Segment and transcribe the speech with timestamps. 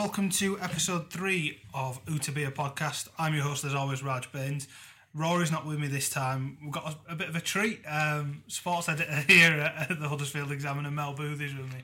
[0.00, 3.08] welcome to episode three of Utabia podcast.
[3.18, 4.66] I'm your host, as always, Raj Bains.
[5.14, 6.56] Rory's not with me this time.
[6.62, 7.82] We've got a, a bit of a treat.
[7.86, 11.82] Um, sports editor here at, at the Huddersfield Examiner, Mel Booth, is with me.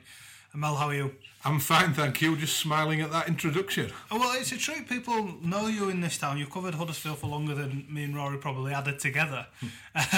[0.51, 1.13] And Mel, how are you?
[1.45, 2.35] I'm fine, thank you.
[2.35, 3.91] Just smiling at that introduction.
[4.09, 4.89] Oh, well, it's a treat.
[4.89, 6.39] People know you in this town.
[6.39, 9.45] You've covered Huddersfield for longer than me and Rory probably added together.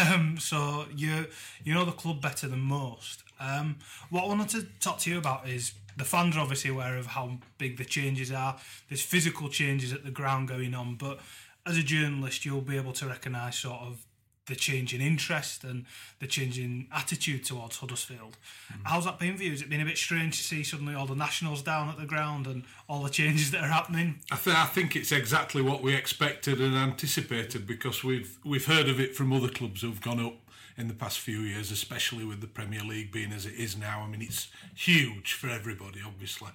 [0.07, 1.27] um, so you
[1.65, 3.23] you know the club better than most.
[3.41, 3.75] Um,
[4.09, 7.07] what I wanted to talk to you about is the fans are obviously aware of
[7.07, 8.57] how big the changes are.
[8.87, 11.19] There's physical changes at the ground going on, but
[11.65, 14.05] as a journalist, you'll be able to recognise sort of
[14.47, 15.85] the change in interest and
[16.19, 18.37] the change in attitude towards Huddersfield.
[18.73, 18.79] Mm.
[18.83, 19.51] How's that been for you?
[19.51, 22.05] Has it been a bit strange to see suddenly all the nationals down at the
[22.05, 24.21] ground and all the changes that are happening?
[24.31, 28.89] I, th- I think it's exactly what we expected and anticipated because we've we've heard
[28.89, 30.37] of it from other clubs who've gone up
[30.79, 34.01] in the past few years, especially with the Premier League being as it is now.
[34.01, 36.49] I mean, it's huge for everybody, obviously.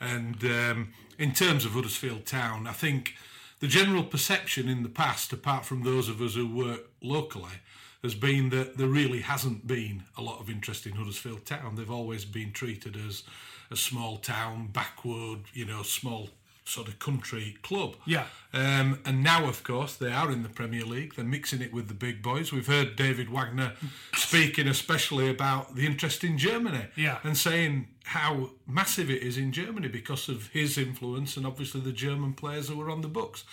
[0.00, 3.14] And um, in terms of Huddersfield Town, I think
[3.60, 7.60] the general perception in the past, apart from those of us who work locally,
[8.02, 11.76] has been that there really hasn't been a lot of interest in Huddersfield Town.
[11.76, 13.22] They've always been treated as
[13.70, 16.30] a small town, backward, you know, small
[16.70, 17.96] sort of country club.
[18.06, 18.26] Yeah.
[18.52, 21.14] Um, and now, of course, they are in the Premier League.
[21.14, 22.52] They're mixing it with the big boys.
[22.52, 23.74] We've heard David Wagner
[24.14, 26.86] speaking especially about the interest in Germany.
[26.96, 27.18] Yeah.
[27.22, 31.92] And saying how massive it is in Germany because of his influence and obviously the
[31.92, 33.44] German players who were on the books.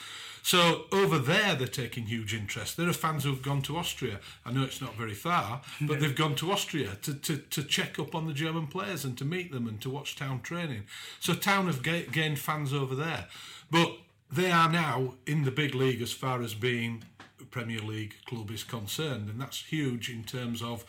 [0.48, 2.78] So over there, they're taking huge interest.
[2.78, 4.22] There are fans who've gone to Austria.
[4.46, 8.00] I know it's not very far, but they've gone to Austria to, to, to check
[8.00, 10.84] up on the German players and to meet them and to watch Town training.
[11.20, 13.28] So Town have ga- gained fans over there.
[13.70, 13.98] But
[14.32, 17.04] they are now in the big league as far as being
[17.42, 19.28] a Premier League club is concerned.
[19.28, 20.86] And that's huge in terms of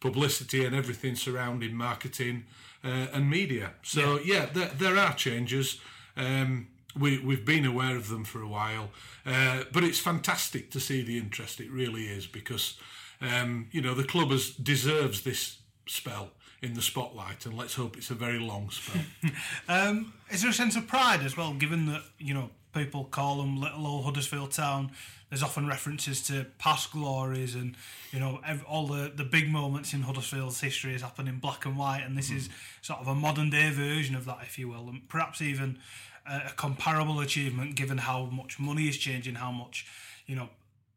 [0.00, 2.44] publicity and everything surrounding marketing
[2.82, 3.72] uh, and media.
[3.82, 5.80] So, yeah, yeah there, there are changes.
[6.16, 8.90] Um, we, we've been aware of them for a while,
[9.24, 11.60] uh, but it's fantastic to see the interest.
[11.60, 12.78] It really is because
[13.20, 17.96] um, you know the club has deserves this spell in the spotlight, and let's hope
[17.96, 19.02] it's a very long spell.
[19.68, 23.38] um, is there a sense of pride as well, given that you know people call
[23.38, 24.92] them little old Huddersfield Town?
[25.28, 27.74] There's often references to past glories, and
[28.12, 31.78] you know all the the big moments in Huddersfield's history has happened in black and
[31.78, 32.36] white, and this mm.
[32.36, 32.48] is
[32.82, 35.78] sort of a modern day version of that, if you will, and perhaps even
[36.26, 39.86] a comparable achievement given how much money is changing, how much,
[40.26, 40.48] you know,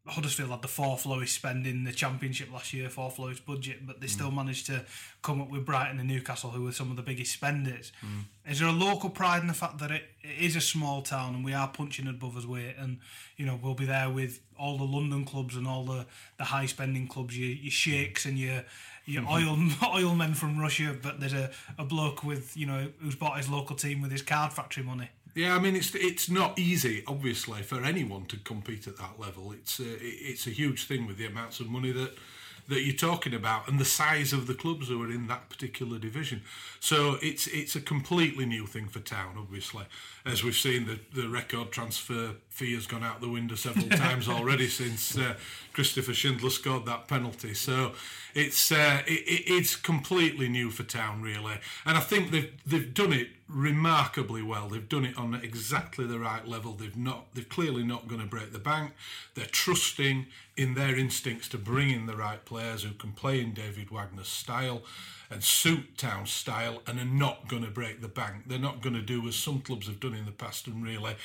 [0.07, 4.01] Huddersfield had the fourth lowest spend in the championship last year, fourth lowest budget, but
[4.01, 4.11] they mm.
[4.11, 4.85] still managed to
[5.23, 7.91] come up with Brighton and Newcastle, who were some of the biggest spenders.
[8.05, 8.51] Mm.
[8.51, 11.33] Is there a local pride in the fact that it, it is a small town
[11.33, 12.99] and we are punching above our weight, and
[13.35, 16.05] you know we'll be there with all the London clubs and all the,
[16.37, 18.63] the high spending clubs, your, your sheikhs and your
[19.05, 19.89] your mm-hmm.
[19.89, 21.49] oil oil men from Russia, but there's a,
[21.79, 25.09] a bloke with you know who's bought his local team with his card factory money.
[25.35, 29.51] Yeah, I mean it's it's not easy, obviously, for anyone to compete at that level.
[29.51, 32.18] It's a, it's a huge thing with the amounts of money that
[32.68, 36.00] that you're talking about and the size of the clubs who are in that particular
[36.00, 36.41] division.
[36.79, 39.84] So it's it's a completely new thing for town, obviously.
[40.25, 44.29] As we've seen, the, the record transfer fee has gone out the window several times
[44.29, 45.35] already since uh,
[45.73, 47.53] Christopher Schindler scored that penalty.
[47.53, 47.91] So
[48.35, 51.56] it's uh, it, it's completely new for town, really.
[51.85, 54.68] And I think they've they've done it remarkably well.
[54.68, 56.73] They've done it on exactly the right level.
[56.73, 58.91] They've not they're clearly not going to break the bank.
[59.35, 63.53] They're trusting in their instincts to bring in the right players who can play in
[63.53, 64.84] David Wagner's style
[65.30, 68.44] and suit town style and are not going to break the bank.
[68.47, 71.16] They're not going to do as some clubs have done in the past and really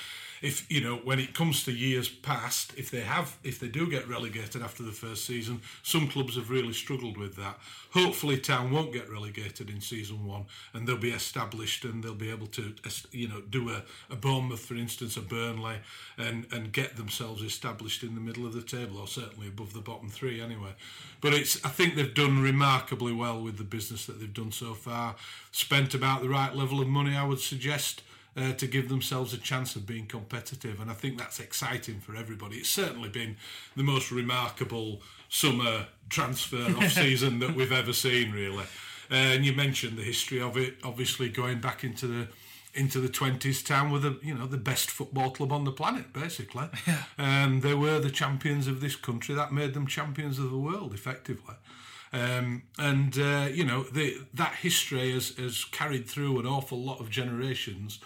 [0.43, 3.89] if you know when it comes to years past if they have if they do
[3.89, 7.59] get relegated after the first season some clubs have really struggled with that
[7.93, 12.31] hopefully town won't get relegated in season one and they'll be established and they'll be
[12.31, 12.75] able to
[13.11, 15.77] you know do a, a Bournemouth for instance a Burnley
[16.17, 19.81] and and get themselves established in the middle of the table or certainly above the
[19.81, 20.75] bottom three anyway.
[21.21, 24.75] But it's I think they've done remarkably well with the business that they've done so
[24.75, 25.16] far.
[25.53, 28.03] Spent about the right level of money I would suggest
[28.36, 30.80] uh, to give themselves a chance of being competitive.
[30.80, 32.56] And I think that's exciting for everybody.
[32.56, 33.36] It's certainly been
[33.77, 38.65] the most remarkable summer transfer off season that we've ever seen, really.
[39.10, 42.28] Uh, and you mentioned the history of it, obviously going back into the
[42.72, 43.62] into the twenties.
[43.65, 46.66] Town with the you know the best football club on the planet, basically.
[46.86, 47.03] Yeah.
[47.18, 49.34] Um, they were the champions of this country.
[49.34, 51.56] That made them champions of the world, effectively.
[52.12, 56.98] Um, and uh, you know the, that history has, has carried through an awful lot
[56.98, 58.01] of generations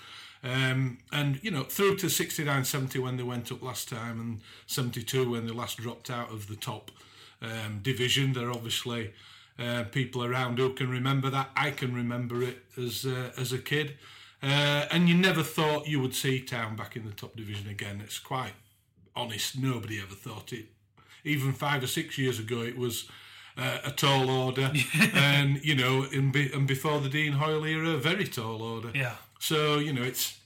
[0.45, 4.41] um, and, you know, through to 69 70 when they went up last time and
[4.67, 6.91] 72 when they last dropped out of the top
[7.41, 8.35] um, division.
[8.35, 9.15] There are obviously
[9.59, 11.49] uh, people around who can remember that.
[11.57, 13.97] I can remember it as, uh, as a kid.
[14.43, 18.03] Uh, and you never thought you would see Town back in the top division again.
[18.05, 18.53] It's quite
[19.17, 19.59] honest.
[19.59, 20.67] Nobody ever thought it.
[21.25, 23.09] Even five or six years ago, it was
[23.57, 24.73] uh, a tall order,
[25.15, 28.91] and you know, in be, and before the Dean Hoyle era, a very tall order.
[28.95, 29.15] Yeah.
[29.39, 30.39] So you know, it's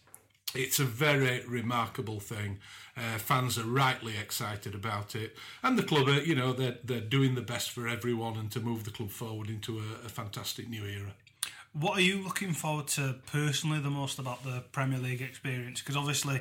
[0.54, 2.58] it's a very remarkable thing.
[2.96, 7.00] Uh, fans are rightly excited about it, and the club, are, you know, they're they're
[7.00, 10.68] doing the best for everyone and to move the club forward into a, a fantastic
[10.68, 11.14] new era.
[11.72, 15.80] What are you looking forward to personally the most about the Premier League experience?
[15.80, 16.40] Because obviously,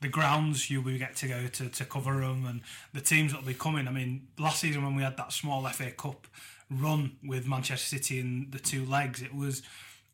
[0.00, 2.60] the grounds you will get to go to to cover them, and
[2.92, 3.88] the teams that will be coming.
[3.88, 6.26] I mean, last season when we had that small FA Cup
[6.70, 9.62] run with Manchester City in the two legs, it was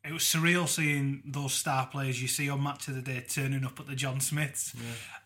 [0.04, 3.64] it was surreal seeing those star players you see on Match of the Day turning
[3.64, 4.74] up at the John Smiths,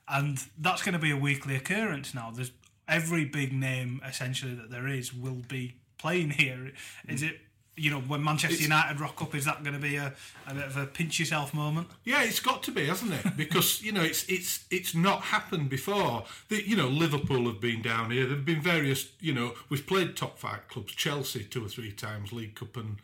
[0.08, 2.30] and that's going to be a weekly occurrence now.
[2.34, 2.52] There's
[2.88, 6.72] every big name essentially that there is will be playing here.
[7.08, 7.38] Is it?
[7.78, 10.12] You know, when Manchester United rock up, is that going to be a,
[10.46, 11.88] a bit of a pinch yourself moment?
[12.04, 13.36] Yeah, it's got to be, hasn't it?
[13.36, 16.24] Because you know, it's it's it's not happened before.
[16.48, 18.26] The, you know, Liverpool have been down here.
[18.26, 19.08] There've been various.
[19.20, 20.94] You know, we've played top five clubs.
[20.94, 22.96] Chelsea two or three times, League Cup and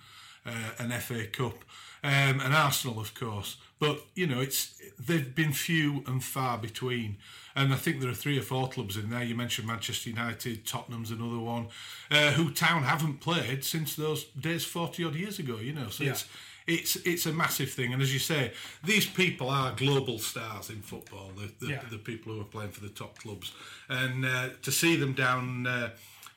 [0.46, 1.64] uh, an FA Cup,
[2.02, 3.56] um, and Arsenal, of course.
[3.78, 7.16] But you know, it's they've been few and far between.
[7.56, 9.22] And I think there are three or four clubs in there.
[9.22, 11.68] You mentioned Manchester United, Tottenham's another one,
[12.10, 15.58] uh, who Town haven't played since those days forty odd years ago.
[15.58, 16.10] You know, so Yeah.
[16.10, 16.24] it's
[16.66, 17.92] it's it's a massive thing.
[17.92, 18.52] And as you say,
[18.82, 21.30] these people are global stars in football.
[21.36, 21.82] The the, Yeah.
[21.90, 23.52] the people who are playing for the top clubs,
[23.88, 25.66] and uh, to see them down.
[25.66, 25.90] Uh,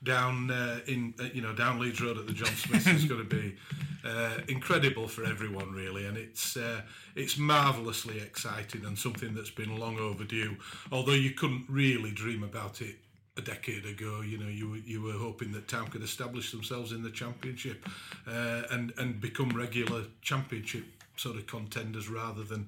[0.03, 3.27] down uh, in uh, you know down Leeds Road at the John Smiths is going
[3.27, 3.55] to be
[4.05, 6.81] uh, incredible for everyone really, and it's uh,
[7.15, 10.55] it's marvelously exciting and something that's been long overdue.
[10.91, 12.95] Although you couldn't really dream about it
[13.37, 16.91] a decade ago, you know you were- you were hoping that Town could establish themselves
[16.91, 17.87] in the Championship
[18.27, 20.85] uh, and and become regular Championship
[21.15, 22.67] sort of contenders rather than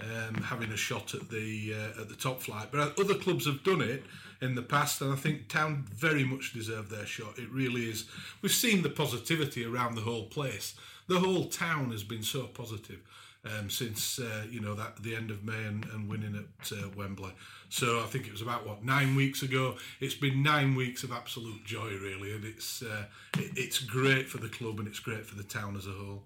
[0.00, 2.68] um, having a shot at the uh, at the top flight.
[2.70, 4.04] But other clubs have done it
[4.40, 7.38] in the past, and I think Town very much deserve their shot.
[7.38, 8.06] It really is.
[8.42, 10.74] We've seen the positivity around the whole place.
[11.08, 13.00] The whole town has been so positive
[13.44, 16.88] um, since uh, you know that the end of May and, and winning at uh,
[16.96, 17.32] Wembley.
[17.68, 19.76] So I think it was about what nine weeks ago.
[20.00, 23.04] It's been nine weeks of absolute joy, really, and it's uh,
[23.38, 26.24] it, it's great for the club and it's great for the town as a whole.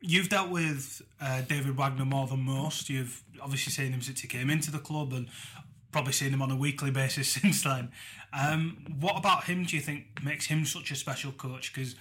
[0.00, 2.90] You've dealt with uh, David Wagner more than most.
[2.90, 5.28] You've obviously seen him since he came into the club and
[5.94, 7.88] probably seen him on a weekly basis since then.
[8.32, 11.72] Um, what about him do you think makes him such a special coach?
[11.72, 11.94] Because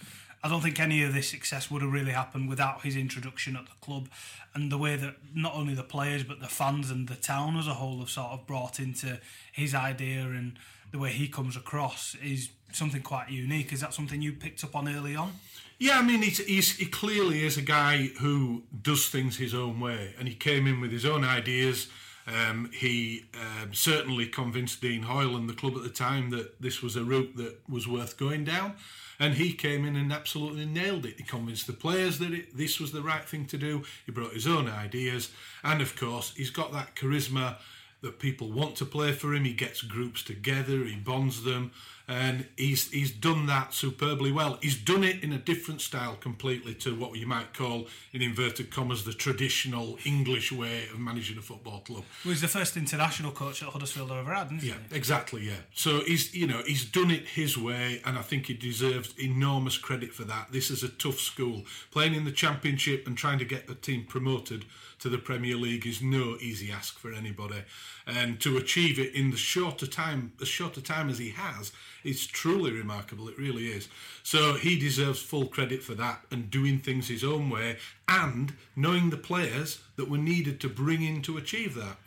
[0.44, 3.66] I don't think any of this success would have really happened without his introduction at
[3.66, 4.10] the club
[4.56, 7.68] and the way that not only the players but the fans and the town as
[7.68, 9.20] a whole have sort of brought into
[9.52, 10.58] his idea and
[10.92, 13.72] the way he comes across is something quite unique.
[13.72, 15.34] Is that something you picked up on early on?
[15.78, 19.80] Yeah, I mean, he's, he's, he clearly is a guy who does things his own
[19.80, 21.90] way, and he came in with his own ideas.
[22.26, 26.82] Um, he um, certainly convinced Dean Hoyle and the club at the time that this
[26.82, 28.76] was a route that was worth going down,
[29.20, 31.18] and he came in and absolutely nailed it.
[31.18, 33.84] He convinced the players that it, this was the right thing to do.
[34.06, 35.32] He brought his own ideas,
[35.64, 37.58] and of course, he's got that charisma
[38.02, 39.46] that people want to play for him.
[39.46, 41.72] He gets groups together, he bonds them,
[42.08, 44.58] and he's he's done that superbly well.
[44.62, 48.72] He's done it in a different style completely to what you might call, in inverted
[48.72, 52.04] commas, the traditional English way of managing a football club.
[52.26, 54.70] Well, he's the first international coach that Huddersfield have ever had, isn't he?
[54.70, 54.96] Yeah, he?
[54.96, 55.46] exactly.
[55.46, 55.54] Yeah.
[55.74, 59.78] So he's you know he's done it his way, and I think he deserves enormous
[59.78, 60.52] credit for that.
[60.52, 61.64] This is a tough school.
[61.92, 64.66] Playing in the Championship and trying to get the team promoted
[65.04, 67.62] to the Premier League is no easy ask for anybody,
[68.08, 71.74] and to achieve it in the shorter time, as short a time as he has,
[72.06, 73.28] is truly remarkable.
[73.28, 73.90] It really is.
[74.24, 79.10] So he deserves full credit for that and doing things his own way, and knowing
[79.10, 81.98] the players that were needed to bring in to achieve that.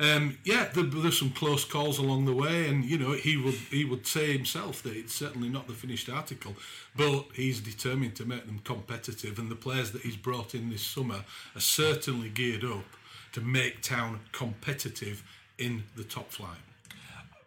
[0.00, 3.54] Um, yeah, there, there's some close calls along the way, and you know he would
[3.54, 6.56] he would say himself that it's certainly not the finished article,
[6.96, 10.82] but he's determined to make them competitive, and the players that he's brought in this
[10.82, 12.84] summer are certainly geared up
[13.32, 15.22] to make town competitive
[15.58, 16.58] in the top flight.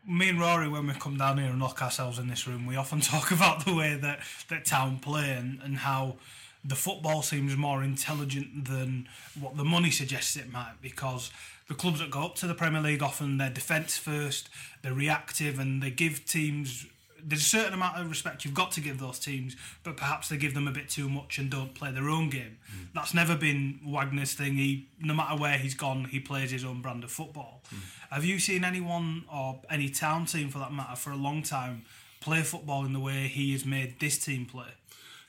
[0.07, 2.75] Me and Rory, when we come down here and lock ourselves in this room, we
[2.75, 4.19] often talk about the way that,
[4.49, 6.17] that town play and, and how
[6.63, 9.07] the football seems more intelligent than
[9.39, 11.31] what the money suggests it might because
[11.67, 14.49] the clubs that go up to the Premier League often they're defence first,
[14.81, 16.85] they're reactive and they give teams
[17.25, 20.37] there's a certain amount of respect you've got to give those teams, but perhaps they
[20.37, 22.57] give them a bit too much and don't play their own game.
[22.69, 22.87] Mm.
[22.93, 24.55] That's never been Wagner's thing.
[24.55, 27.61] He, no matter where he's gone, he plays his own brand of football.
[27.73, 27.79] Mm.
[28.11, 31.85] Have you seen anyone or any town team, for that matter, for a long time
[32.19, 34.71] play football in the way he has made this team play?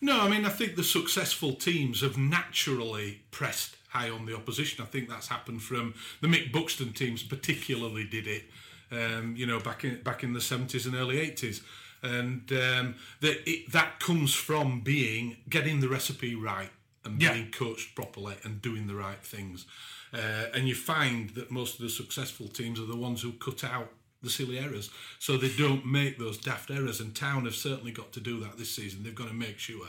[0.01, 4.83] No, I mean, I think the successful teams have naturally pressed high on the opposition.
[4.83, 8.45] I think that's happened from the Mick Buxton teams, particularly did it,
[8.91, 11.63] um, you know, back in back in the seventies and early eighties,
[12.03, 16.71] and um, that it, that comes from being getting the recipe right
[17.05, 17.35] and Yeah.
[17.35, 19.67] being coached properly and doing the right things.
[20.13, 23.63] Uh, and you find that most of the successful teams are the ones who cut
[23.65, 27.01] out the silly errors, so they don't make those daft errors.
[27.01, 29.03] And Town have certainly got to do that this season.
[29.03, 29.87] They've got to make sure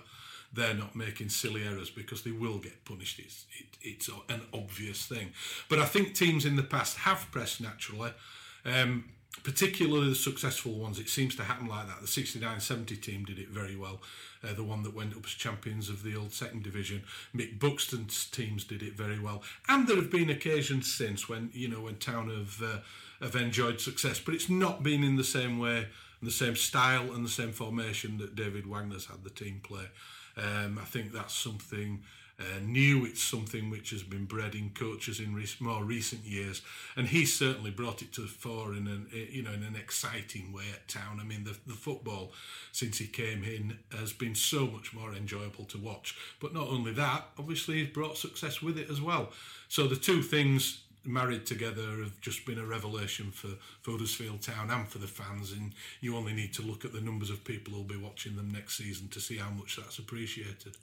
[0.55, 3.19] they're not making silly errors because they will get punished.
[3.19, 5.31] It's it, it's an obvious thing.
[5.69, 8.11] But I think teams in the past have pressed naturally.
[8.65, 9.05] Um,
[9.43, 12.01] particularly the successful ones, it seems to happen like that.
[12.01, 14.01] The 69 70 team did it very well,
[14.43, 17.03] uh, the one that went up as champions of the old second division.
[17.35, 19.43] Mick Buxton's teams did it very well.
[19.67, 22.79] And there have been occasions since when, you know, when Town have, uh,
[23.23, 25.87] have enjoyed success, but it's not been in the same way,
[26.21, 29.89] the same style, and the same formation that David Wagner's had the team play.
[30.37, 32.03] Um, I think that's something
[32.39, 33.05] uh, new.
[33.05, 36.61] It's something which has been bred in coaches in rec- more recent years,
[36.95, 39.75] and he certainly brought it to the fore in an eh, you know in an
[39.75, 41.19] exciting way at Town.
[41.21, 42.33] I mean, the the football
[42.71, 46.15] since he came in has been so much more enjoyable to watch.
[46.41, 49.31] But not only that, obviously he's brought success with it as well.
[49.69, 53.49] So the two things married together have just been a revelation for,
[53.81, 53.97] for
[54.41, 55.51] Town and for the fans.
[55.51, 58.51] And you only need to look at the numbers of people who'll be watching them
[58.51, 60.77] next season to see how much that's appreciated.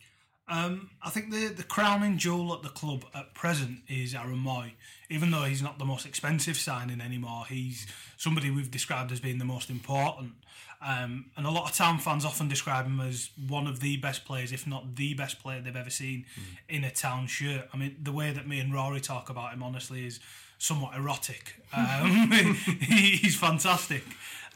[0.49, 4.73] Um, I think the the crowning jewel at the club at present is Aaron Mooy.
[5.09, 7.87] Even though he's not the most expensive signing anymore, he's
[8.17, 10.33] somebody we've described as being the most important.
[10.85, 14.25] Um, and a lot of town fans often describe him as one of the best
[14.25, 16.25] players, if not the best player they've ever seen
[16.69, 17.69] in a town shirt.
[17.73, 20.19] I mean, the way that me and Rory talk about him, honestly, is
[20.59, 21.61] somewhat erotic.
[21.73, 22.31] Um,
[22.81, 24.03] he, he's fantastic.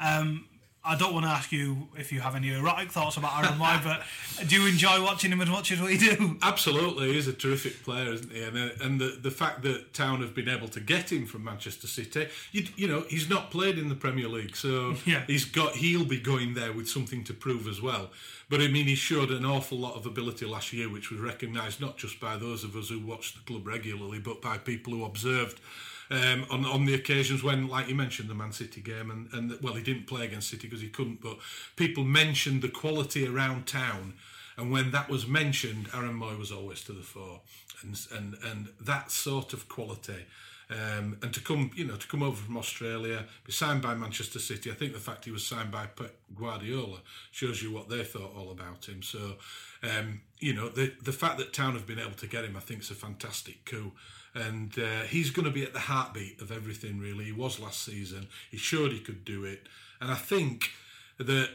[0.01, 0.47] Um,
[0.87, 3.83] I don't want to ask you if you have any erotic thoughts about Aaron Mooy,
[3.83, 4.03] but
[4.49, 6.39] do you enjoy watching him as much as we do?
[6.43, 8.43] Absolutely, he's a terrific player, isn't he?
[8.43, 11.45] And, uh, and the, the fact that Town have been able to get him from
[11.45, 15.23] Manchester City, you, you know, he's not played in the Premier League, so Yeah.
[15.27, 18.11] he's got he'll be going there with something to prove as well.
[18.49, 21.81] But I mean, he showed an awful lot of ability last year, which was recognised
[21.81, 25.05] not just by those of us who watched the club regularly, but by people who
[25.05, 25.61] observed.
[26.09, 29.59] Um, on on the occasions when, like you mentioned, the Man City game, and, and
[29.61, 31.39] well, he didn't play against City because he couldn't, but
[31.75, 34.15] people mentioned the quality around town,
[34.57, 37.41] and when that was mentioned, Aaron Mooy was always to the fore,
[37.83, 40.27] and and and that sort of quality.
[40.69, 44.41] Um, and to come, you know, to come over from Australia, be signed by Manchester
[44.41, 44.69] City.
[44.69, 46.99] I think the fact he was signed by Pep Guardiola
[47.31, 49.01] shows you what they thought all about him.
[49.03, 49.37] So,
[49.85, 52.61] um, you know, the the fact that Town have been able to get him, I
[52.61, 53.93] think, is a fantastic coup.
[54.37, 57.01] And uh, he's going to be at the heartbeat of everything.
[57.01, 58.29] Really, he was last season.
[58.51, 59.67] He showed he could do it,
[60.01, 60.71] and I think
[61.19, 61.49] that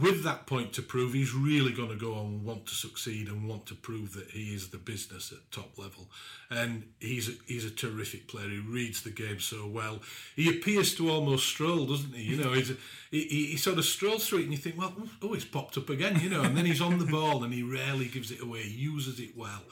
[0.00, 3.28] with that point to prove, he's really going to go on and want to succeed
[3.28, 6.10] and want to prove that he is the business at top level.
[6.50, 8.48] And he's a, he's a terrific player.
[8.48, 10.00] He reads the game so well.
[10.34, 12.24] He appears to almost stroll, doesn't he?
[12.24, 12.72] You know, he's
[13.10, 15.88] he, he sort of strolls through it, and you think, well, oh, it's popped up
[15.88, 16.42] again, you know.
[16.42, 18.62] And then he's on the ball, and he rarely gives it away.
[18.62, 19.62] He uses it well.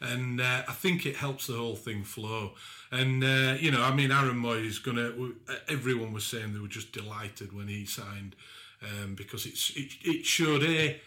[0.00, 2.52] And uh, I think it helps the whole thing flow.
[2.90, 5.34] And, uh, you know, I mean, Aaron Mooy is to,
[5.68, 8.36] everyone was saying they were just delighted when he signed
[8.82, 11.00] um, because it's it, it showed a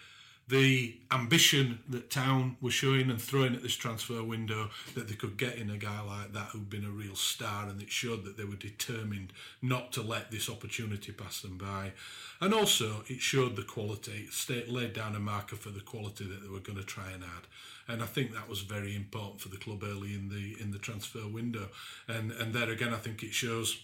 [0.51, 5.38] the ambition that Town were showing and throwing at this transfer window that they could
[5.38, 8.36] get in a guy like that who'd been a real star, and it showed that
[8.38, 9.31] they were determined
[9.62, 11.93] not to let this opportunity pass them by.
[12.41, 16.43] And also, it showed the quality, it laid down a marker for the quality that
[16.43, 17.48] they were going to try and add.
[17.88, 20.79] And I think that was very important for the club early in the in the
[20.79, 21.70] transfer window.
[22.08, 23.81] And and there again, I think it shows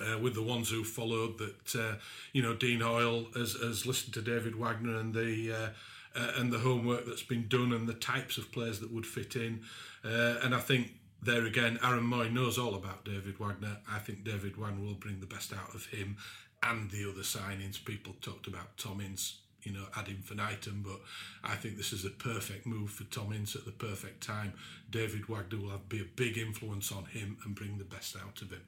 [0.00, 1.96] uh, with the ones who followed that uh,
[2.32, 6.52] you know Dean Hoyle has, has listened to David Wagner and the uh, uh, and
[6.52, 9.62] the homework that's been done and the types of players that would fit in.
[10.04, 13.78] Uh, and I think there again Aaron Mooy knows all about David Wagner.
[13.90, 16.16] I think David Wagner will bring the best out of him
[16.62, 17.84] and the other signings.
[17.84, 21.00] People talked about Tom Ince you know ad infinitum but
[21.44, 24.54] I think this is a perfect move for Tom Ince at the perfect time.
[24.88, 28.40] David Wagner will have, be a big influence on him and bring the best out
[28.40, 28.62] of him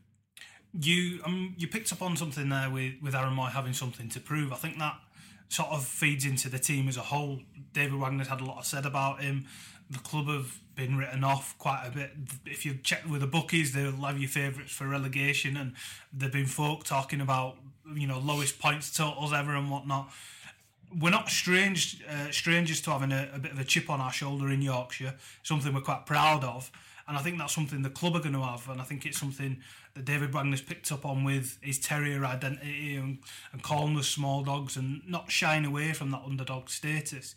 [0.78, 4.20] You um, you picked up on something there with with Aaron Mooy having something to
[4.20, 4.52] prove.
[4.52, 4.98] I think that
[5.48, 7.40] sort of feeds into the team as a whole.
[7.74, 9.46] David Wagner's had a lot of said about him.
[9.90, 12.12] The club have been written off quite a bit.
[12.46, 15.74] If you check with the bookies, they'll have your favourites for relegation, and
[16.10, 17.56] there've been folk talking about
[17.94, 20.10] you know lowest points totals ever and whatnot.
[20.98, 24.12] We're not strange uh, strangers to having a, a bit of a chip on our
[24.12, 25.14] shoulder in Yorkshire.
[25.42, 26.70] Something we're quite proud of,
[27.06, 28.68] and I think that's something the club are going to have.
[28.70, 29.58] And I think it's something
[29.94, 33.18] that David Wagner's picked up on with his terrier identity and,
[33.52, 37.34] and calling us small dogs and not shying away from that underdog status.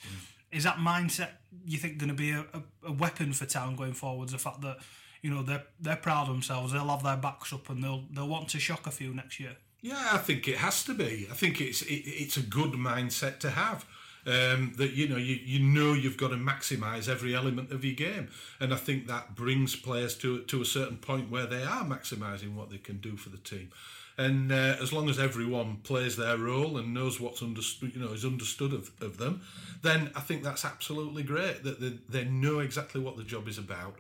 [0.52, 1.30] is that mindset
[1.66, 4.32] you think going to be a, a, a, weapon for Town going forwards?
[4.32, 4.78] The fact that
[5.22, 8.28] you know they're they're proud of themselves, they'll have their backs up, and they'll they'll
[8.28, 9.58] want to shock a few next year.
[9.82, 11.28] Yeah, I think it has to be.
[11.30, 13.86] I think it's it, it's a good mindset to have.
[14.28, 17.94] Um, that you know you, you know you've got to maximise every element of your
[17.94, 18.30] game,
[18.60, 22.56] and I think that brings players to to a certain point where they are maximising
[22.56, 23.72] what they can do for the team.
[24.18, 28.14] And uh, as long as everyone plays their role and knows what's understood, you know,
[28.14, 29.42] is understood of, of them,
[29.82, 31.64] then I think that's absolutely great.
[31.64, 33.96] That they, they know exactly what the job is about.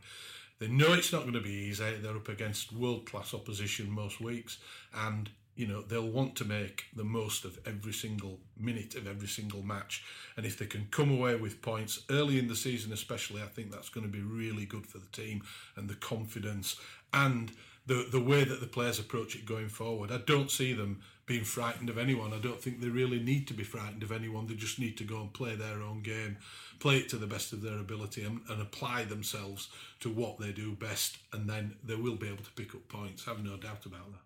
[0.59, 1.97] They know it's not going to be easy.
[2.01, 4.57] They're up against world class opposition most weeks,
[4.95, 9.27] and you know they'll want to make the most of every single minute of every
[9.27, 10.03] single match
[10.37, 13.71] and if they can come away with points early in the season especially i think
[13.71, 15.41] that's going to be really good for the team
[15.75, 16.75] and the confidence
[17.13, 17.51] and
[17.85, 20.11] the the way that the players approach it going forward.
[20.11, 22.33] I don't see them being frightened of anyone.
[22.33, 24.45] I don't think they really need to be frightened of anyone.
[24.45, 26.37] They just need to go and play their own game,
[26.79, 29.69] play it to the best of their ability, and, and apply themselves
[30.01, 33.27] to what they do best, and then they will be able to pick up points.
[33.27, 34.24] I have no doubt about that.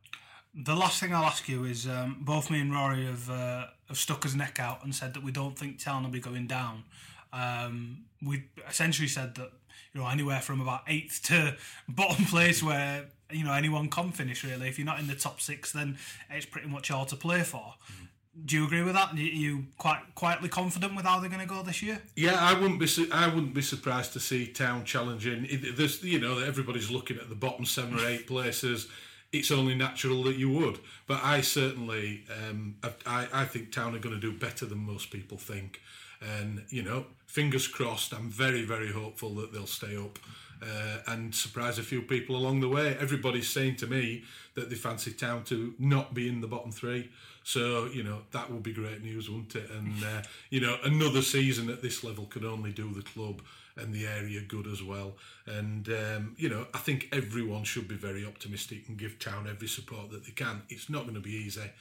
[0.56, 3.98] The last thing I'll ask you is um, both me and Rory have, uh, have
[3.98, 6.84] stuck his neck out and said that we don't think Town will be going down.
[7.32, 9.51] Um, we essentially said that
[9.94, 11.56] you know anywhere from about eighth to
[11.89, 14.68] bottom place where you know anyone can finish really.
[14.68, 15.98] If you're not in the top six, then
[16.29, 17.75] it's pretty much all to play for.
[17.91, 18.08] Mm.
[18.46, 19.13] Do you agree with that?
[19.13, 22.01] Are you quite quietly confident with how they're going to go this year?
[22.15, 22.88] Yeah, I wouldn't be.
[23.12, 25.48] I wouldn't be surprised to see Town challenging.
[25.75, 28.88] There's, you know, everybody's looking at the bottom seven or eight places.
[29.31, 30.79] It's only natural that you would.
[31.07, 35.12] But I certainly, um, I, I think Town are going to do better than most
[35.12, 35.81] people think.
[36.21, 38.13] And you know, fingers crossed.
[38.13, 40.19] I'm very, very hopeful that they'll stay up
[40.62, 42.98] uh, and surprise a few people along the way.
[43.00, 44.24] Everybody's saying to me
[44.55, 47.09] that they fancy Town to not be in the bottom three.
[47.43, 49.69] So, you know, that would be great news, wouldn't it?
[49.71, 53.41] And, uh, you know, another season at this level could only do the club
[53.80, 55.18] and the area good as well.
[55.46, 59.68] And, um, you know, I think everyone should be very optimistic and give Town every
[59.68, 60.62] support that they can.
[60.70, 61.72] It's not going to be easy.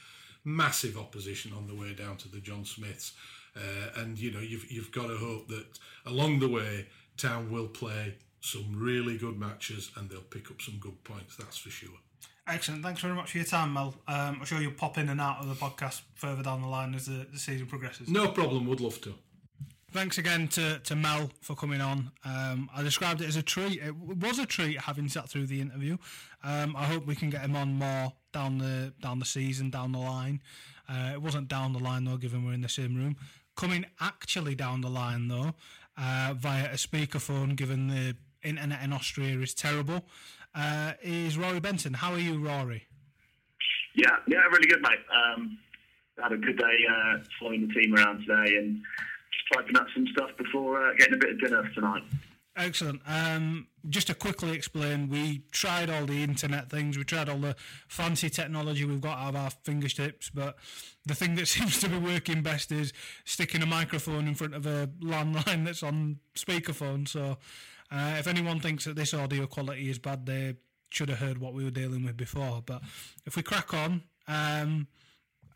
[0.45, 3.13] Massive opposition on the way down to the John Smiths.
[3.57, 5.67] Uh, and, you know, you've, you've got to hope that
[6.07, 10.77] along the way, Town will play some really good matches and they'll pick up some
[10.79, 11.91] good points, that's for sure.
[12.47, 12.83] Excellent.
[12.83, 13.95] Thanks very much for your time, Mel.
[14.07, 16.95] Um, I'm sure you'll pop in and out of the podcast further down the line
[16.95, 18.09] as the, the season progresses.
[18.09, 19.15] No problem, would love to.
[19.91, 22.11] Thanks again to, to Mel for coming on.
[22.23, 23.81] Um, I described it as a treat.
[23.83, 25.97] It was a treat having sat through the interview.
[26.45, 29.93] Um, I hope we can get him on more down the down the season, down
[29.93, 30.43] the line.
[30.89, 33.17] Uh, it wasn't down the line though, given we're in the same room.
[33.57, 35.55] Coming actually down the line though,
[35.97, 40.05] uh, via a speakerphone, given the internet in Austria is terrible,
[40.55, 41.95] uh, is Rory Benson.
[41.95, 42.87] How are you, Rory?
[43.95, 45.01] Yeah, yeah, really good, mate.
[45.11, 45.59] Um,
[46.23, 48.83] had a good day uh, following the team around today and
[49.53, 52.03] typing up some stuff before uh, getting a bit of dinner tonight.
[52.59, 53.01] Excellent.
[53.07, 57.55] Um, just to quickly explain, we tried all the internet things, we tried all the
[57.87, 60.57] fancy technology we've got out of our fingertips, but
[61.07, 62.93] the thing that seems to be working best is
[63.25, 67.07] sticking a microphone in front of a landline that's on speakerphone.
[67.07, 67.39] So
[67.93, 70.57] uh, if anyone thinks that this audio quality is bad, they
[70.91, 72.63] should have heard what we were dealing with before.
[72.67, 72.83] But
[73.25, 74.89] if we crack on, um,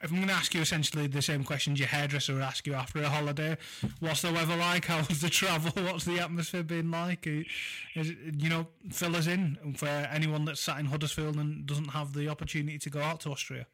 [0.03, 2.75] if I'm going to ask you essentially the same questions your hairdresser would ask you
[2.75, 3.57] after a holiday,
[4.01, 4.85] what's the weather like?
[4.93, 5.71] How was the travel?
[5.85, 7.27] What's the atmosphere been like?
[7.27, 7.47] Is,
[7.95, 12.29] you know, fill us in for anyone that's sat in Huddersfield and doesn't have the
[12.29, 13.67] opportunity to go out to Austria.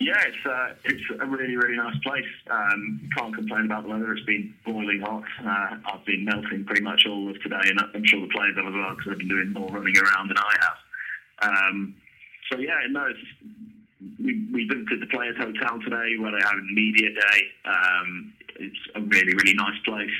[0.00, 2.24] Yeah, it's uh, it's a really really nice place.
[2.48, 4.12] Um, can't complain about the weather.
[4.12, 5.24] It's been boiling hot.
[5.44, 8.66] Uh, I've been melting pretty much all of today, and I'm sure the players have
[8.66, 11.50] as well because they've been doing more running around than I have.
[11.50, 11.96] Um,
[12.50, 13.20] so yeah, no, it's,
[14.18, 17.40] we we visited the players' hotel today where they had media day.
[17.64, 20.18] Um, it's a really really nice place.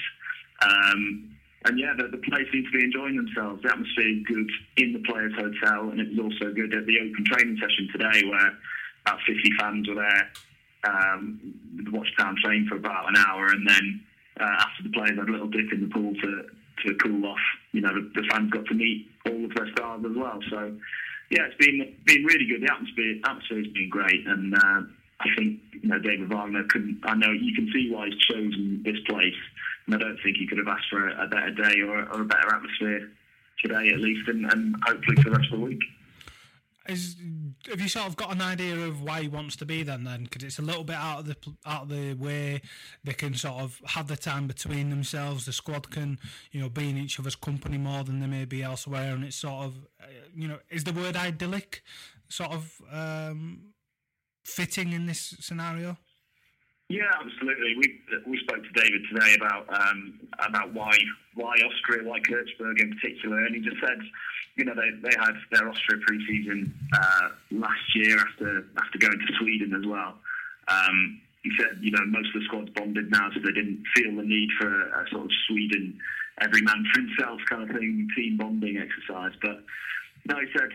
[0.62, 1.30] Um,
[1.64, 3.62] and yeah, the, the players seem to be enjoying themselves.
[3.62, 6.96] The atmosphere is good in the players' hotel, and it was also good at the
[7.02, 8.54] open training session today where
[9.02, 10.30] about 50 fans were there.
[10.86, 11.40] Um,
[11.90, 14.00] watched Town train for about an hour, and then
[14.40, 16.46] uh, after the players had a little dip in the pool to
[16.86, 20.04] to cool off, you know, the, the fans got to meet all of their stars
[20.08, 20.38] as well.
[20.48, 20.76] So,
[21.30, 22.62] yeah, it's been been really good.
[22.62, 24.82] The atmosphere atmosphere has been great, and uh,
[25.20, 27.00] I think you know David Wagner couldn't.
[27.04, 29.36] I know you can see why he's chosen this place,
[29.86, 32.22] and I don't think he could have asked for a, a better day or, or,
[32.22, 33.10] a better atmosphere
[33.62, 35.80] today, at least, and, and hopefully for the rest of the week.
[36.88, 37.16] Is
[37.68, 40.04] have you sort of got an idea of why he wants to be then?
[40.04, 42.62] Then because it's a little bit out of the out of the way.
[43.04, 45.44] They can sort of have the time between themselves.
[45.44, 46.18] The squad can
[46.50, 49.36] you know be in each other's company more than they may be elsewhere, and it's
[49.36, 49.74] sort of
[50.34, 51.82] you know is the word idyllic
[52.28, 53.74] sort of um,
[54.44, 55.96] fitting in this scenario?
[56.88, 57.76] Yeah, absolutely.
[57.76, 60.96] We we spoke to David today about um, about why
[61.34, 63.98] why Austria, why Kirchberg in particular, and he just said,
[64.58, 69.32] you know, they, they had their Austria preseason uh, last year after after going to
[69.38, 70.14] Sweden as well.
[70.66, 74.16] Um, he said, you know, most of the squad's bonded now, so they didn't feel
[74.16, 75.96] the need for a, sort of Sweden
[76.42, 79.32] every man for himself kind of thing, team bonding exercise.
[79.40, 79.62] But
[80.26, 80.70] no, he said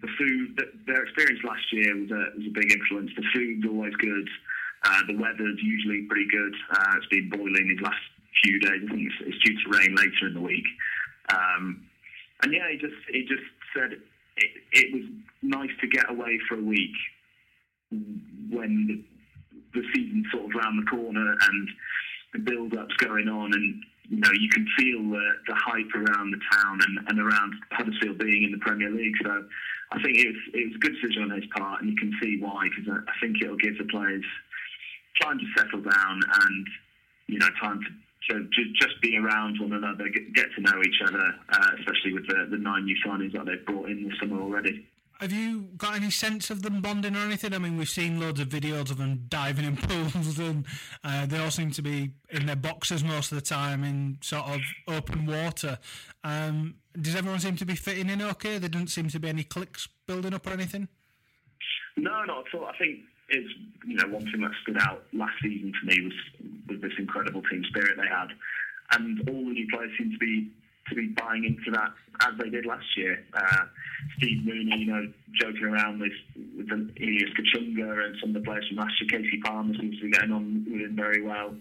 [0.00, 3.10] the food, the, their experience last year was a, was a big influence.
[3.14, 4.28] The food's always good.
[4.84, 6.54] Uh, the weather's usually pretty good.
[6.72, 8.00] Uh, it's been boiling these last
[8.42, 8.80] few days.
[8.84, 10.66] I think it's, it's due to rain later in the week.
[11.28, 11.87] Um,
[12.42, 15.04] and yeah, he just he just said it, it was
[15.42, 16.94] nice to get away for a week
[18.50, 19.04] when
[19.74, 21.68] the, the sort of round the corner and
[22.34, 26.40] the build-up's going on, and you know you can feel the, the hype around the
[26.52, 29.14] town and, and around Huddersfield being in the Premier League.
[29.22, 29.44] So
[29.92, 32.12] I think it was it was a good decision on his part, and you can
[32.22, 34.24] see why because I, I think it'll give the players
[35.22, 36.66] time to settle down and
[37.26, 37.90] you know time to
[38.28, 42.48] just be around one another, get, get to know each other, uh, especially with the,
[42.50, 44.86] the nine new signings that they've brought in this summer already.
[45.20, 47.52] Have you got any sense of them bonding or anything?
[47.52, 49.76] I mean, we've seen loads of videos of them diving in
[50.16, 50.64] pools, and
[51.02, 54.44] uh, they all seem to be in their boxes most of the time in sort
[54.44, 55.78] of open water.
[56.22, 58.58] Um, does everyone seem to be fitting in okay?
[58.58, 60.86] There doesn't seem to be any clicks building up or anything.
[61.96, 62.66] No, not at all.
[62.66, 63.48] I think it's
[63.86, 66.14] you know one thing that stood out last season to me was
[66.68, 68.28] was this incredible team spirit they had,
[68.92, 70.50] and all the new players seem to be
[70.88, 71.92] to be buying into that
[72.26, 73.22] as they did last year.
[73.34, 73.64] Uh,
[74.16, 76.12] Steve Mounié, you know, joking around with
[76.56, 79.20] with Elias Kachunga and some of the players from last year.
[79.20, 81.54] Kasey Palmer seems to be getting on with him very well.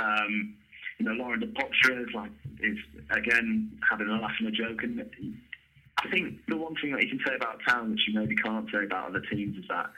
[0.00, 0.54] Um,
[0.98, 2.78] you know, Laurent Depoitre is like is
[3.10, 5.00] again having a laugh and a joke, and
[6.04, 8.68] I think the one thing that you can say about Town, which you maybe can't
[8.70, 9.90] say about other teams, is that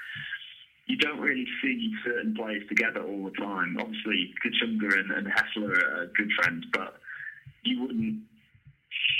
[0.90, 3.76] you don't really see certain players together all the time.
[3.78, 6.96] Obviously, Kachunga and, and Hessler are good friends, but
[7.62, 8.22] you wouldn't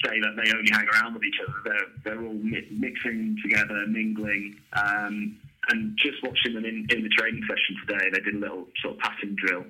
[0.04, 1.54] say that they only hang around with each other.
[1.64, 4.56] They're, they're all mi- mixing together, mingling.
[4.72, 8.66] Um, and just watching them in, in the training session today, they did a little
[8.82, 9.64] sort of passing drill,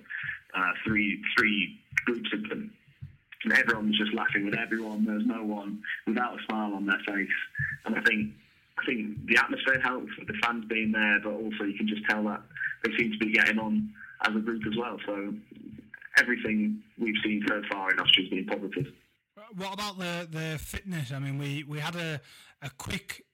[0.56, 2.72] uh, three three groups of them.
[3.44, 5.04] And everyone was just laughing with everyone.
[5.04, 7.28] There was no one without a smile on their face.
[7.84, 8.32] And I think
[8.80, 12.02] I think the atmosphere helps with the fans being there, but also you can just
[12.08, 12.42] tell that
[12.84, 13.90] they seem to be getting on
[14.22, 14.96] as a group as well.
[15.06, 15.34] So
[16.18, 18.92] everything we've seen so far in Austria has been positive.
[19.56, 21.12] What about the the fitness?
[21.12, 22.20] I mean, we, we had a
[22.62, 23.24] a quick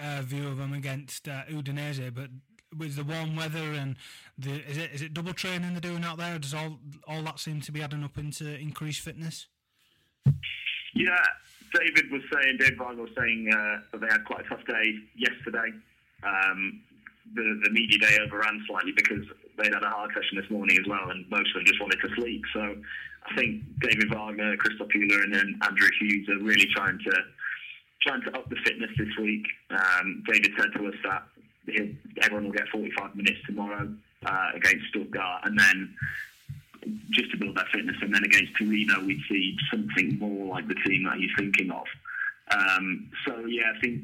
[0.00, 2.30] uh, view of them against uh, Udinese, but
[2.76, 3.96] with the warm weather and
[4.38, 6.38] the is it is it double training they're doing out there?
[6.38, 9.46] Does all all that seem to be adding up into increased fitness?
[10.94, 11.24] Yeah,
[11.74, 14.94] David was saying, Dave Wagner was saying uh, that they had quite a tough day
[15.16, 15.74] yesterday.
[16.22, 16.80] Um,
[17.34, 19.24] the, the media day overran slightly because
[19.58, 21.98] they'd had a hard session this morning as well, and most of them just wanted
[22.00, 22.42] to sleep.
[22.52, 22.76] So
[23.26, 27.12] I think David Wagner, Christoph Bühler, and then Andrew Hughes are really trying to
[28.02, 29.46] trying to up the fitness this week.
[29.70, 31.22] Um, David said to us that
[32.22, 33.90] everyone will get 45 minutes tomorrow
[34.26, 35.94] uh, against Stuttgart, and then
[37.10, 37.96] just to build that fitness.
[38.00, 41.86] And then against Torino, we'd see something more like the team that he's thinking of.
[42.50, 44.02] Um, so yeah, I think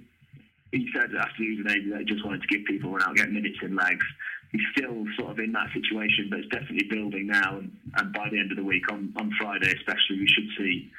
[0.72, 3.76] he said after Udinese he just wanted to give people run out, get minutes in
[3.76, 4.04] legs.
[4.52, 7.58] He's still sort of in that situation, but it's definitely building now.
[7.58, 10.90] And, and by the end of the week, on, on Friday especially, we should see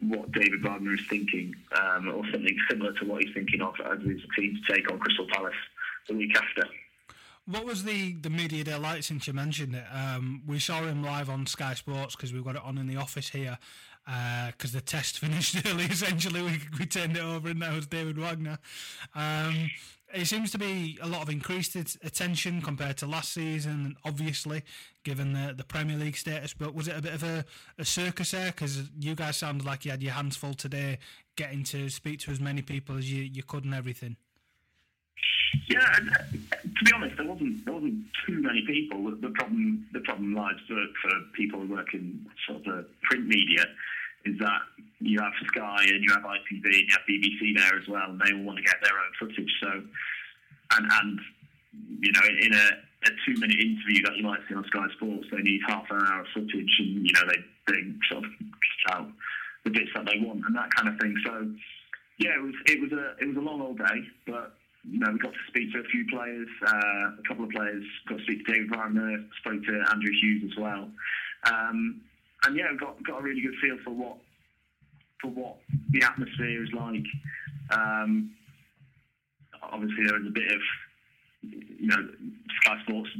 [0.00, 4.00] what David Wagner is thinking, um, or something similar to what he's thinking of as
[4.02, 5.54] his team to take on Crystal Palace
[6.08, 6.68] the week after.
[7.46, 9.84] What was the, the media day like since you mentioned it?
[9.92, 12.96] Um, we saw him live on Sky Sports because we've got it on in the
[12.96, 13.58] office here
[14.04, 15.84] because uh, the test finished early.
[15.84, 18.58] Essentially, we, we turned it over and that was David Wagner.
[19.14, 19.70] Um,
[20.12, 24.62] it seems to be a lot of increased attention compared to last season, obviously,
[25.04, 26.52] given the, the Premier League status.
[26.52, 27.44] But was it a bit of a,
[27.78, 28.46] a circus there?
[28.46, 30.98] Because you guys sounded like you had your hands full today,
[31.36, 34.16] getting to speak to as many people as you, you could and everything.
[35.68, 39.10] Yeah, uh, to be honest, there wasn't there wasn't too many people.
[39.10, 43.26] The problem the problem lies for, for people who work in sort of the print
[43.26, 43.64] media
[44.24, 44.60] is that
[45.00, 48.20] you have Sky and you have ITV and you have BBC there as well, and
[48.20, 49.52] they all want to get their own footage.
[49.60, 49.70] So,
[50.76, 51.20] and and
[52.00, 52.66] you know, in a,
[53.06, 56.02] a two minute interview that you might see on Sky Sports, they need half an
[56.06, 57.80] hour of footage, and you know they they
[58.10, 58.30] sort of
[58.86, 59.08] cut out
[59.64, 61.14] the bits that they want and that kind of thing.
[61.24, 61.50] So,
[62.18, 65.10] yeah, it was it was a it was a long old day, but you know,
[65.12, 68.24] we got to speak to a few players, uh, a couple of players, got to
[68.24, 70.88] speak to David Wagner, spoke to Andrew Hughes as well.
[71.44, 72.00] Um,
[72.44, 74.16] and yeah, got got a really good feel for what
[75.20, 75.56] for what
[75.90, 77.04] the atmosphere is like.
[77.70, 78.32] Um,
[79.62, 80.60] obviously, there was a bit of
[81.42, 82.08] you know
[82.62, 83.10] Sky Sports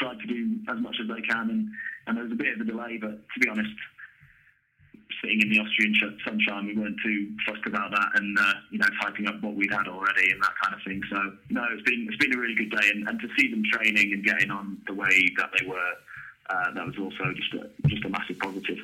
[0.00, 1.68] tried to do as much as they can, and,
[2.06, 2.98] and there was a bit of a delay.
[3.00, 3.70] But to be honest,
[5.22, 5.94] sitting in the Austrian
[6.26, 9.72] sunshine, we weren't too fussed about that, and uh, you know, typing up what we'd
[9.72, 11.00] had already and that kind of thing.
[11.08, 11.16] So
[11.50, 14.12] no, it's been it's been a really good day, and, and to see them training
[14.12, 15.92] and getting on the way that they were,
[16.50, 18.78] uh, that was also just a, just a massive positive.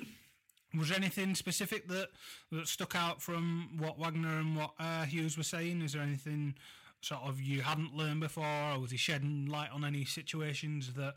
[0.77, 2.09] Was there anything specific that,
[2.53, 5.81] that stuck out from what Wagner and what uh, Hughes were saying?
[5.81, 6.55] Is there anything
[7.01, 11.15] sort of you hadn't learned before, or was he shedding light on any situations that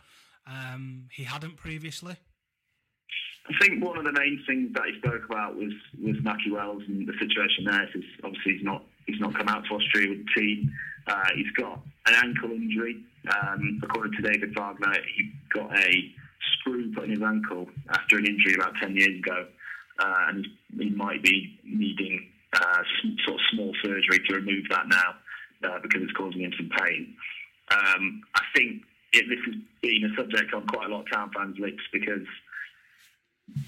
[0.48, 2.16] um, he hadn't previously?
[3.50, 6.84] I think one of the main things that he spoke about was was Nahki Wells
[6.88, 7.84] and the situation there.
[7.84, 10.72] Is obviously he's not he's not come out to Austria with the team.
[11.08, 13.04] Uh, he's got an ankle injury.
[13.30, 16.14] Um, according to David Wagner, he got a
[16.54, 19.48] screw put in his ankle after an injury about ten years ago,
[20.00, 22.84] uh, and he might be needing uh,
[23.26, 25.16] sort of small surgery to remove that now
[25.64, 27.16] uh, because it's causing him some pain.
[27.72, 31.32] Um, I think it, this has been a subject on quite a lot of town
[31.36, 32.28] fans' lips because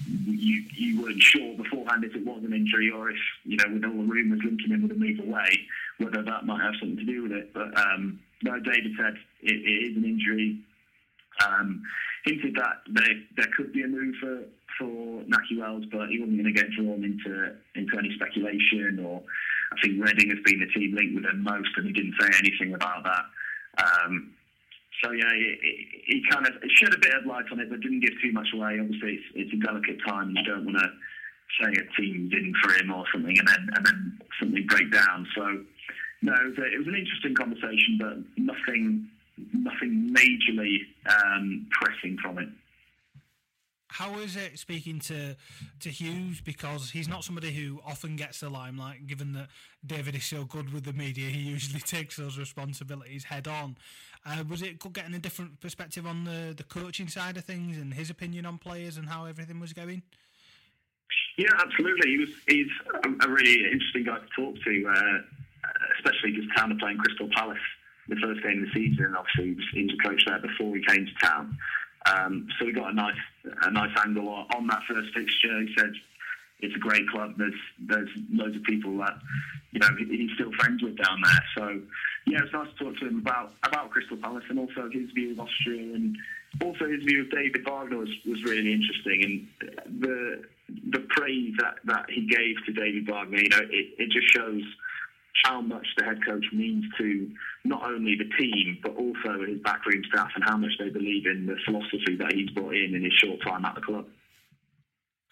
[0.06, 3.84] you you weren't sure beforehand if it was an injury or if you know with
[3.84, 5.66] all the rumours linking him with a move away
[5.98, 7.52] whether that might have something to do with it.
[7.52, 10.58] But um, no, David said it, it is an injury.
[11.44, 11.82] Um,
[12.24, 14.42] hinted that there there could be a move for
[14.78, 19.04] for Nahki Wells, but he wasn't going to get drawn into into any speculation.
[19.04, 19.22] Or
[19.72, 22.28] I think Reading has been the team linked with him most, and he didn't say
[22.38, 23.24] anything about that.
[23.84, 24.32] Um,
[25.04, 28.00] so yeah, he, he kind of shed a bit of light on it, but didn't
[28.00, 28.78] give too much away.
[28.80, 30.88] Obviously, it's, it's a delicate time, you don't want to
[31.60, 35.26] say a team's in for him or something, and then and then something break down.
[35.36, 35.42] So
[36.22, 39.08] no, it was, a, it was an interesting conversation, but nothing
[39.52, 42.48] nothing majorly um, pressing from it
[43.94, 45.36] how is it speaking to
[45.78, 49.06] to Hughes because he's not somebody who often gets the limelight.
[49.06, 49.48] Given that
[49.86, 53.76] David is so good with the media, he usually takes those responsibilities head on.
[54.26, 57.76] Uh, was it good getting a different perspective on the the coaching side of things
[57.76, 60.02] and his opinion on players and how everything was going?
[61.36, 62.10] Yeah, absolutely.
[62.10, 62.66] He was he's
[63.22, 67.58] a, really interesting guy to talk to, uh, especially because Town are playing Crystal Palace
[68.08, 69.14] the first game of the season.
[69.16, 71.56] Obviously, he was, he was a coach there before he came to town.
[72.06, 73.16] Um, so we got a nice
[73.62, 75.60] a nice angle on that first fixture.
[75.60, 75.92] He said
[76.64, 77.34] it's a great club.
[77.36, 79.14] There's there's loads of people that
[79.72, 81.44] you know he's still friends with down there.
[81.56, 81.80] So
[82.26, 85.32] yeah, it's nice to talk to him about about Crystal Palace and also his view
[85.32, 86.16] of Austria and
[86.62, 89.22] also his view of David Wagner was, was really interesting.
[89.24, 90.44] And the
[90.90, 94.62] the praise that, that he gave to David Wagner, you know, it, it just shows
[95.44, 97.30] how much the head coach means to
[97.64, 101.44] not only the team but also his backroom staff and how much they believe in
[101.44, 104.06] the philosophy that he's brought in in his short time at the club.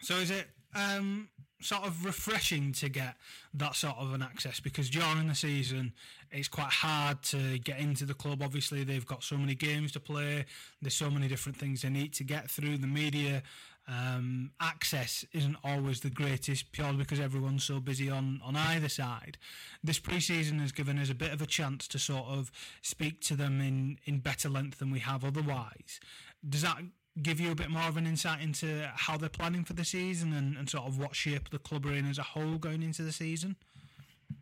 [0.00, 1.28] So is it um,
[1.60, 3.14] sort of refreshing to get
[3.54, 5.92] that sort of an access because during the season
[6.30, 8.42] it's quite hard to get into the club.
[8.42, 10.46] Obviously, they've got so many games to play.
[10.80, 12.78] There's so many different things they need to get through.
[12.78, 13.42] The media
[13.86, 19.36] um, access isn't always the greatest, purely because everyone's so busy on on either side.
[19.84, 23.36] This pre-season has given us a bit of a chance to sort of speak to
[23.36, 26.00] them in in better length than we have otherwise.
[26.48, 26.78] Does that
[27.20, 30.32] give you a bit more of an insight into how they're planning for the season
[30.32, 33.02] and, and sort of what shape the club are in as a whole going into
[33.02, 33.56] the season?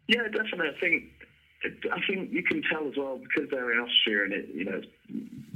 [0.06, 0.68] Yeah, definitely.
[0.68, 1.04] I think
[1.92, 4.80] I think you can tell as well because they're in Austria and it, you know,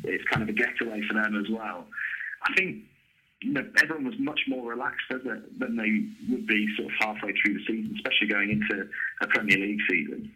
[0.03, 1.87] it's kind of a getaway for them as well.
[2.42, 2.85] I think
[3.40, 7.55] you know, everyone was much more relaxed than they would be sort of halfway through
[7.55, 8.88] the season, especially going into
[9.20, 10.33] a Premier League season.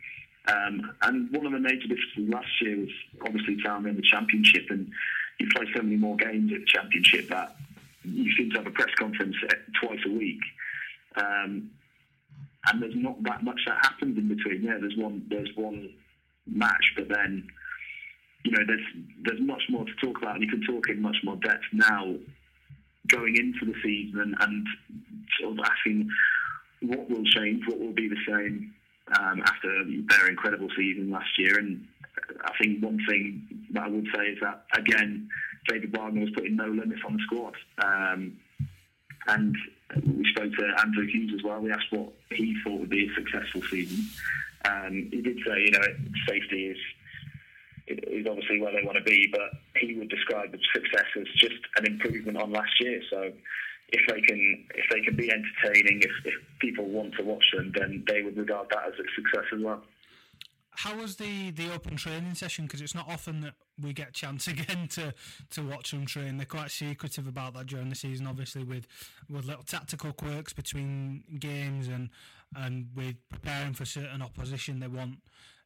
[0.46, 2.88] Um, and one of the major differences last year was
[3.26, 4.90] obviously Town in the Championship, and
[5.38, 7.56] you play so many more games at the Championship that
[8.04, 9.36] you seem to have a press conference
[9.80, 10.40] twice a week.
[11.16, 11.70] Um,
[12.66, 14.62] and there's not that much that happens in between.
[14.62, 15.90] Yeah, there's one there's one
[16.46, 17.46] match, but then
[18.44, 18.86] you know there's
[19.22, 22.14] there's much more to talk about, and you can talk in much more depth now
[23.08, 24.66] going into the season and, and
[25.40, 26.08] sort of asking
[26.82, 28.72] what will change, what will be the same
[29.18, 31.58] um, after their incredible season last year.
[31.58, 31.86] And
[32.44, 35.28] I think one thing that I would say is that again,
[35.68, 37.54] David Wagner was putting no limits on the squad.
[37.84, 38.38] Um,
[39.26, 39.56] and
[40.04, 41.60] we spoke to Andrew Hughes as well.
[41.60, 44.06] We asked what he thought would be a successful season.
[44.64, 45.86] Um, he did say, you know,
[46.28, 46.78] safety is
[47.88, 51.56] is obviously where they want to be, but he would describe the success as just
[51.76, 53.00] an improvement on last year.
[53.08, 53.32] So
[53.90, 57.72] if they can if they can be entertaining, if, if people want to watch them,
[57.74, 59.82] then they would regard that as a success as well.
[60.78, 62.66] How was the, the open training session?
[62.66, 65.12] Because it's not often that we get a chance again to,
[65.50, 66.36] to watch them train.
[66.36, 68.86] They're quite secretive about that during the season, obviously with
[69.28, 72.10] with little tactical quirks between games and
[72.54, 74.78] and with preparing for certain opposition.
[74.78, 75.16] They want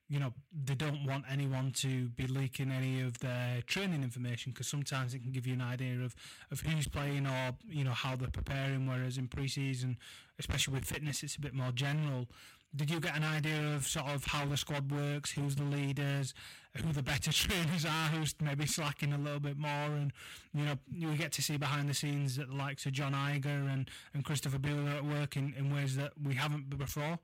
[0.08, 4.66] you know they don't want anyone to be leaking any of their training information because
[4.66, 6.14] sometimes it can give you an idea of,
[6.50, 8.86] of who's playing or you know how they're preparing.
[8.86, 9.98] Whereas in pre-season,
[10.38, 12.28] especially with fitness, it's a bit more general.
[12.74, 16.32] Did you get an idea of sort of how the squad works, who's the leaders,
[16.76, 20.12] who the better trainers are, who's maybe slacking a little bit more, and
[20.54, 23.72] you know you get to see behind the scenes that the likes of John Iger
[23.72, 27.18] and, and Christopher Bühler at work in, in ways that we haven't before.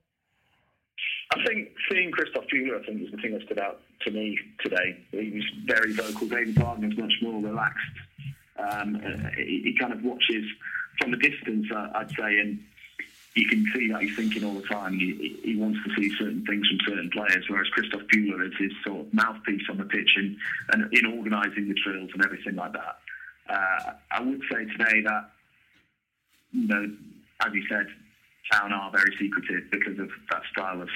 [1.30, 4.38] I think seeing Christoph Bühler, I think, was the thing that stood out to me
[4.62, 4.98] today.
[5.12, 6.26] He was very vocal.
[6.26, 7.96] David Wagner was much more relaxed.
[8.58, 9.00] Um,
[9.36, 10.44] he, he, kind of watches
[11.00, 12.58] from a distance, uh, I'd say, and
[13.34, 14.98] you can see that he's thinking all the time.
[14.98, 18.72] He, he wants to see certain things from certain players, whereas Christoph Bühler is his
[18.84, 20.36] sort of mouthpiece on the pitch and,
[20.72, 22.98] and in organising the drills and everything like that.
[23.48, 25.30] Uh, I would say today that,
[26.52, 26.90] you know,
[27.46, 27.86] as you said,
[28.52, 30.88] Town are very secretive because of that style of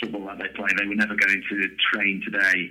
[0.00, 0.68] football that they play.
[0.78, 2.70] They were never going to train today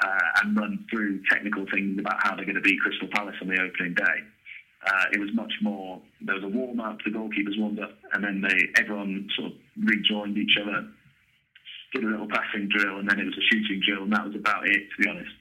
[0.00, 3.48] uh, and run through technical things about how they're going to beat Crystal Palace on
[3.48, 4.22] the opening day.
[4.88, 6.00] Uh, it was much more.
[6.22, 9.58] There was a warm up, the goalkeepers warmed up, and then they everyone sort of
[9.84, 10.86] rejoined each other,
[11.92, 14.34] did a little passing drill, and then it was a shooting drill, and that was
[14.34, 15.36] about it, to be honest.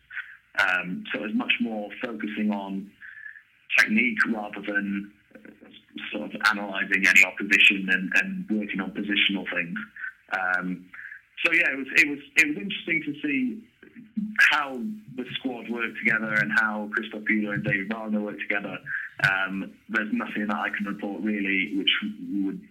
[0.60, 2.92] Um, so it was much more focusing on
[3.78, 5.12] technique rather than
[6.12, 9.78] sort of analysing any opposition and, and working on positional things.
[10.34, 10.86] Um,
[11.46, 13.64] so yeah, it was it was it was interesting to see
[14.52, 14.82] how
[15.16, 18.78] the squad worked together and how Christoph Bühler and David Wagner worked together.
[19.24, 21.90] Um, there's nothing that I can report really which
[22.44, 22.62] would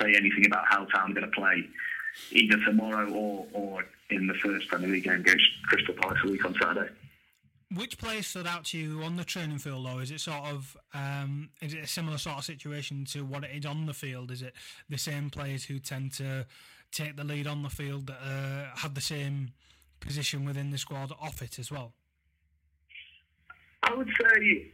[0.00, 1.68] say anything about how Town are going to play
[2.32, 6.44] either tomorrow or, or in the first Premier League game against Crystal Palace a week
[6.44, 6.90] on Saturday.
[7.74, 9.98] Which players stood out to you on the training field, though?
[9.98, 13.50] Is it sort of um, is it a similar sort of situation to what it
[13.52, 14.30] is on the field?
[14.30, 14.54] Is it
[14.88, 16.46] the same players who tend to
[16.92, 19.50] take the lead on the field that uh, have the same
[20.00, 21.92] position within the squad off it as well?
[23.82, 24.68] I would say,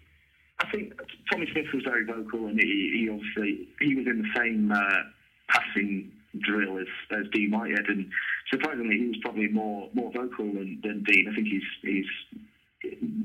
[0.60, 0.92] I think
[1.30, 5.02] Tommy Smith was very vocal, and he, he obviously he was in the same uh,
[5.48, 8.10] passing drill as, as Dean Whitehead, and
[8.50, 11.28] surprisingly, he was probably more more vocal than, than Dean.
[11.30, 12.06] I think he's he's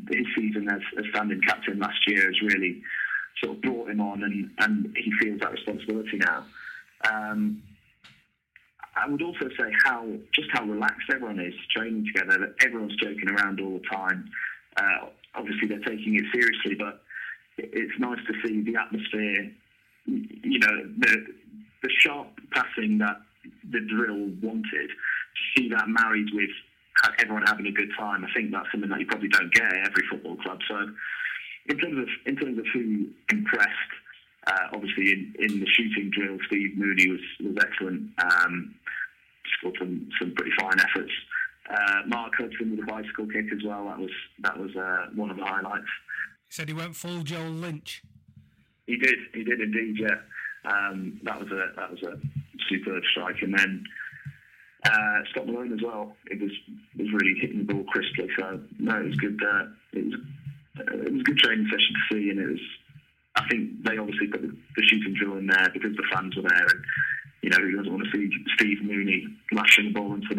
[0.09, 2.81] his season as, as standing captain last year has really
[3.43, 6.45] sort of brought him on, and, and he feels that responsibility now.
[7.09, 7.61] Um,
[8.95, 12.37] I would also say how just how relaxed everyone is training together.
[12.39, 14.29] That everyone's joking around all the time.
[14.75, 17.01] Uh, obviously, they're taking it seriously, but
[17.73, 19.51] it's nice to see the atmosphere.
[20.05, 21.25] You know, the
[21.83, 23.17] the sharp passing that
[23.71, 24.89] the drill wanted.
[24.89, 26.49] To see that married with
[27.19, 28.25] everyone having a good time.
[28.25, 30.59] I think that's something that you probably don't get at every football club.
[30.67, 30.75] So,
[31.67, 33.91] in terms of in terms of who impressed,
[34.47, 38.09] uh, obviously in, in the shooting drill, Steve Mounié was was excellent.
[38.19, 38.75] Um,
[39.57, 41.11] scored some some pretty fine efforts.
[41.69, 43.85] Uh, Mark Hudson with a bicycle kick as well.
[43.85, 45.89] That was that was uh, one of the highlights.
[46.49, 48.01] He said he went full Joel Lynch.
[48.87, 49.19] He did.
[49.35, 49.97] He did indeed.
[49.99, 50.17] Yeah.
[50.65, 52.19] Um, that was a that was a
[52.67, 53.83] superb strike, and then
[54.83, 56.15] uh, Scott Malone as well.
[56.25, 56.51] It was
[56.97, 58.29] was really hitting the ball crisply.
[58.37, 59.39] So no, it was good.
[59.43, 60.13] Uh, it was
[60.79, 62.61] uh, it was a good training session to see, and it was.
[63.35, 66.65] I think they obviously put the, shooting drill in there because the fans were there,
[66.65, 66.83] and
[67.43, 70.35] you know who doesn't want to see Steve Mounié lashing the ball into the.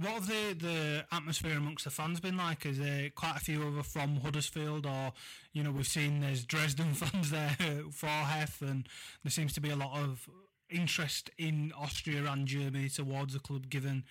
[0.00, 2.64] What have the, the atmosphere amongst the fans been like?
[2.64, 5.12] Is there quite a few of from Huddersfield, or
[5.52, 7.56] you know we've seen there's Dresden fans there
[7.90, 8.88] for Hef, and
[9.24, 10.28] there seems to be a lot of
[10.70, 14.04] interest in Austria and Germany towards the club, given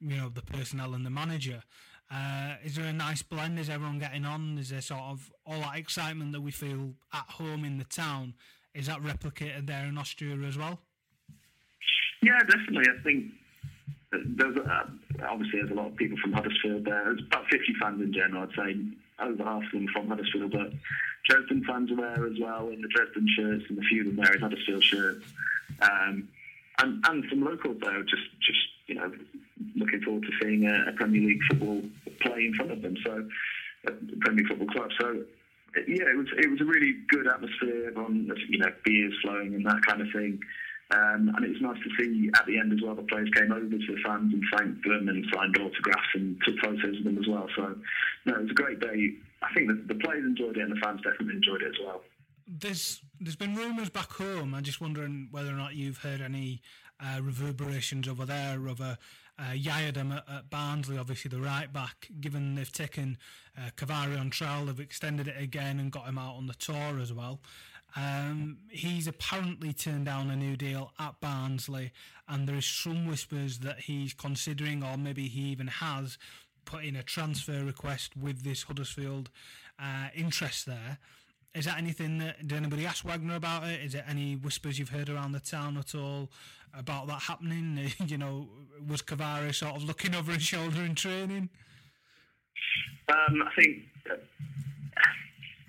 [0.00, 1.64] you know the personnel and the manager.
[2.08, 3.58] Uh, is there a nice blend?
[3.58, 4.58] Is everyone getting on?
[4.58, 8.34] Is there sort of all that excitement that we feel at home in the town?
[8.74, 10.78] Is that replicated there in Austria as well?
[12.22, 12.84] Yeah, definitely.
[12.96, 13.32] I think
[14.12, 14.84] there's uh,
[15.28, 17.04] obviously there's a lot of people from Huddersfield there.
[17.04, 18.42] There's about 50 fans in general.
[18.42, 18.76] I'd say
[19.20, 20.72] over half of them from Huddersfield, but
[21.28, 24.24] Dresden fans are there as well in the Dresden shirts, and a few of them
[24.24, 25.24] there in Huddersfield shirts.
[25.80, 26.28] Um,
[26.78, 29.12] and, and some locals there just, just you know,
[29.76, 31.82] looking forward to seeing a, a Premier League football
[32.20, 32.96] play in front of them.
[33.04, 33.28] So,
[34.20, 34.90] Premier League football club.
[35.00, 35.22] So,
[35.86, 37.88] yeah, it was it was a really good atmosphere.
[37.88, 40.40] Everyone, you know, beers flowing and that kind of thing.
[40.92, 42.94] Um, and it was nice to see at the end as well.
[42.94, 46.58] The players came over to the fans and thanked them and signed autographs and took
[46.58, 47.48] photos of them as well.
[47.56, 47.74] So,
[48.26, 49.16] no, it was a great day.
[49.42, 52.02] I think the, the players enjoyed it and the fans definitely enjoyed it as well
[52.46, 54.54] there's there's been rumours back home.
[54.54, 56.60] I'm just wondering whether or not you've heard any
[57.00, 58.98] uh, reverberations over there of a
[59.38, 62.08] uh, Yiadom at, at, Barnsley, obviously the right back.
[62.20, 63.16] Given they've taken
[63.56, 67.00] uh, Cavaré on trial, they've extended it again and got him out on the tour
[67.00, 67.40] as well.
[67.94, 71.92] Um, he's apparently turned down a new deal at Barnsley,
[72.28, 76.16] and there is some whispers that he's considering, or maybe he even has,
[76.64, 79.30] put in a transfer request with this Huddersfield
[79.78, 80.98] uh, interest there.
[81.54, 83.80] Is that anything that did anybody ask Wagner about it?
[83.82, 86.30] Is it any whispers you've heard around the town at all
[86.72, 87.92] about that happening?
[88.06, 88.48] you know,
[88.88, 91.50] was Cavaré sort of looking over his shoulder in training?
[93.08, 93.82] Um, I think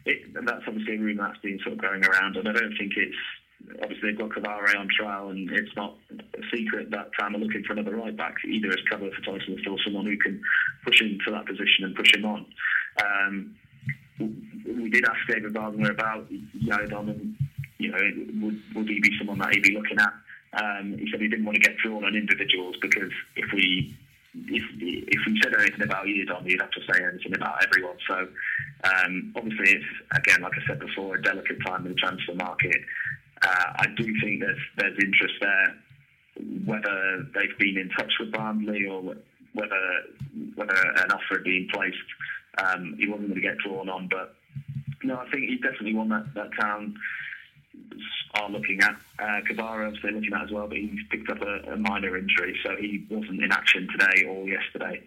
[0.05, 2.93] it, that's obviously a rumour that's been sort of going around, and I don't think
[2.97, 3.15] it's
[3.81, 7.63] obviously they've got Cavaré on trial, and it's not a secret that Tam are looking
[7.63, 10.41] for another right back, either as cover for Tyson or still someone who can
[10.83, 12.45] push him into that position and push him on.
[13.01, 13.55] Um,
[14.19, 17.35] we did ask David Wagner about Yiadom and
[17.79, 20.13] you know would would he be someone that he'd be looking at.
[20.53, 23.97] Um, he said he didn't want to get drawn on individuals because if we
[24.35, 27.97] if, if we said anything about Yiadom, you'd have to say anything about everyone.
[28.07, 28.27] So
[28.83, 32.77] um, obviously, it's again, like I said before, a delicate time in the transfer market.
[33.41, 35.75] Uh, I do think there's there's interest there.
[36.65, 39.83] Whether they've been in touch with Barnsley or whether
[40.55, 41.97] whether an offer had been placed,
[42.57, 44.07] um, he wasn't going to get drawn on.
[44.09, 44.35] But
[45.03, 46.95] no, I think he definitely won that that town
[48.35, 48.95] are looking at.
[49.19, 52.57] Uh, Cavaré, they're looking at as well, but he's picked up a, a, minor injury,
[52.63, 55.01] so he wasn't in action today or yesterday.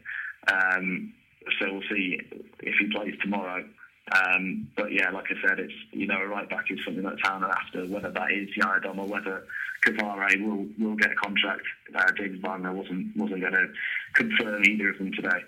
[0.52, 1.12] Um,
[1.58, 2.20] so we'll see
[2.60, 3.64] if he plays tomorrow.
[4.12, 7.16] Um, but yeah, like I said, it's you know a right back is something that
[7.24, 7.86] Town are after.
[7.86, 9.44] Whether that is Yiadom or whether
[9.84, 11.62] Cavaré will will get a contract.
[11.94, 13.66] Uh, James Wagner wasn't wasn't going to
[14.14, 15.40] confirm either of them today.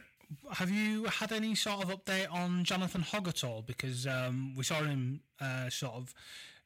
[0.55, 3.63] Have you had any sort of update on Jonathan Hogg at all?
[3.63, 6.13] Because um, we saw him uh, sort of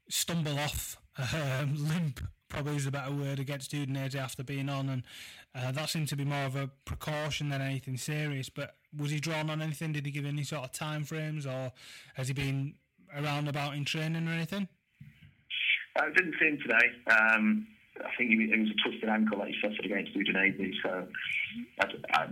[0.09, 0.97] stumble off,
[1.35, 5.03] um, limp probably is a better word against Udinese after being on, and
[5.55, 8.51] uh, that seemed to be more of a precaution than anything serious.
[8.51, 9.93] But was he drawn on anything?
[9.93, 11.73] Did he give any sort of time frames, or
[12.15, 12.75] has he been
[13.17, 14.69] around about in training or anything?
[15.97, 16.89] I didn't see him today.
[17.11, 17.67] Um,
[18.05, 20.75] I think it was a twisted ankle that he suffered against Udinese.
[20.83, 21.07] So
[21.81, 22.27] I, I,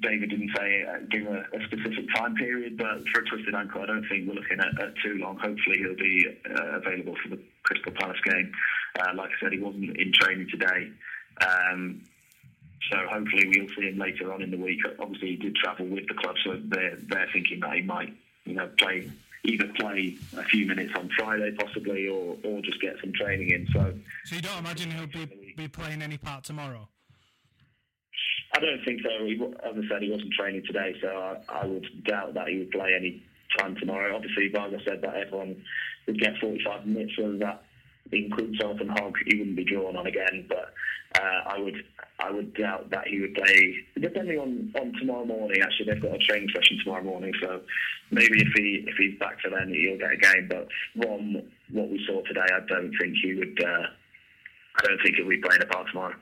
[0.00, 3.82] David didn't say uh, give a, a, specific time period, but for a twisted ankle,
[3.82, 5.36] I don't think we're looking at, at too long.
[5.38, 8.52] Hopefully, he'll be uh, available for the Crystal Palace game.
[8.98, 10.90] Uh, like I said, he wasn't in training today.
[11.40, 12.02] Um,
[12.90, 14.80] so hopefully we'll see him later on in the week.
[14.98, 18.14] Obviously, he did travel with the club, so they're they're thinking that he might,
[18.44, 19.10] you know, play
[19.44, 23.66] either play a few minutes on Friday possibly, or or just get some training in.
[23.72, 26.88] So, so you don't imagine he'll be be playing any part tomorrow?
[28.54, 29.24] I don't think so.
[29.24, 32.58] He, as I said, he wasn't training today, so I, I would doubt that he
[32.58, 33.22] would play any
[33.58, 34.14] time tomorrow.
[34.14, 35.62] Obviously, Wagner said that everyone
[36.06, 37.62] would get 45 minutes, whether that
[38.12, 40.46] includes Jonathan Hogg, he wouldn't be drawn on again.
[40.48, 40.74] But
[41.18, 41.76] uh, I would
[42.22, 43.74] I would doubt that he would play.
[44.00, 47.60] Depending on, on tomorrow morning, actually, they've got a training session tomorrow morning, so
[48.10, 50.48] maybe if he if he's back for then, he'll get a game.
[50.48, 51.34] But from
[51.70, 53.58] what we saw today, I don't think he would.
[53.62, 53.86] Uh,
[54.78, 56.14] I don't think he'll be playing a part tomorrow.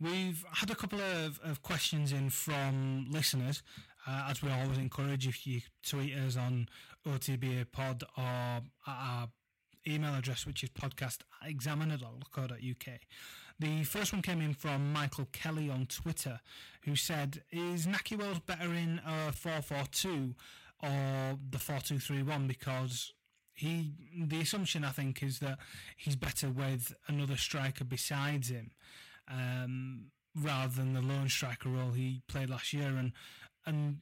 [0.00, 3.62] We've had a couple of, of questions in from listeners.
[4.06, 6.68] Uh, as we always encourage, if you tweet us on
[7.06, 9.28] OTBA Pod or at our
[9.86, 13.00] email address, which is podcast examiner.co.uk.
[13.60, 16.40] The first one came in from Michael Kelly on Twitter,
[16.84, 20.34] who said, Is Nahki Wells better in a 4 4 2
[20.82, 22.46] or the 4 2 3 1?
[22.48, 23.12] Because
[23.54, 23.92] he,
[24.26, 25.58] the assumption I think is that
[25.96, 28.72] he's better with another striker besides him,
[29.28, 32.96] um, rather than the lone striker role he played last year.
[32.96, 33.12] And
[33.66, 33.98] and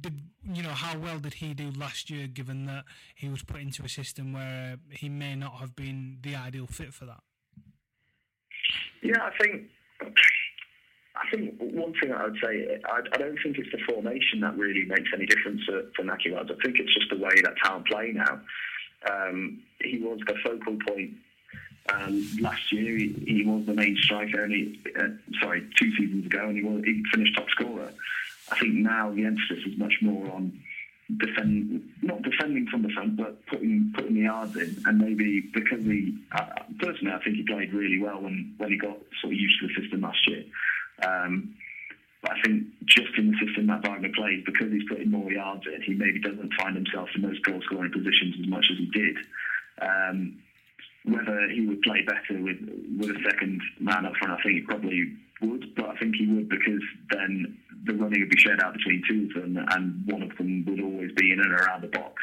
[0.00, 2.26] did you know how well did he do last year?
[2.26, 6.34] Given that he was put into a system where he may not have been the
[6.34, 7.20] ideal fit for that.
[9.02, 9.68] Yeah, I think.
[11.14, 14.56] I think one thing I would say, I, I, don't think it's the formation that
[14.56, 16.48] really makes any difference for, Nahki Wells.
[16.50, 18.40] I think it's just the way that Town play now.
[19.10, 21.10] Um, he was the focal point
[21.90, 22.96] um, last year.
[22.96, 24.48] He, he, was the main striker,
[24.98, 25.08] uh,
[25.40, 27.92] sorry, two seasons ago, and he, was, he finished top scorer.
[28.50, 30.58] I think now the emphasis is much more on
[31.16, 34.82] defend, not defending from the front, but putting putting the yards in.
[34.86, 36.46] And maybe because he, uh,
[36.78, 39.68] personally, I think he played really well when, when he got sort of used to
[39.68, 40.44] the system last year.
[41.06, 41.54] Um,
[42.22, 45.64] but I think just in the system that Wagner plays, because he's putting more yards
[45.66, 48.86] in, he maybe doesn't find himself in those goal scoring positions as much as he
[48.86, 49.16] did.
[49.80, 50.38] Um,
[51.04, 52.58] whether he would play better with
[52.98, 56.26] with a second man up front, I think he probably would, but I think he
[56.26, 60.22] would because then the running would be shared out between two of them, and one
[60.22, 62.22] of them would always be in and around the box.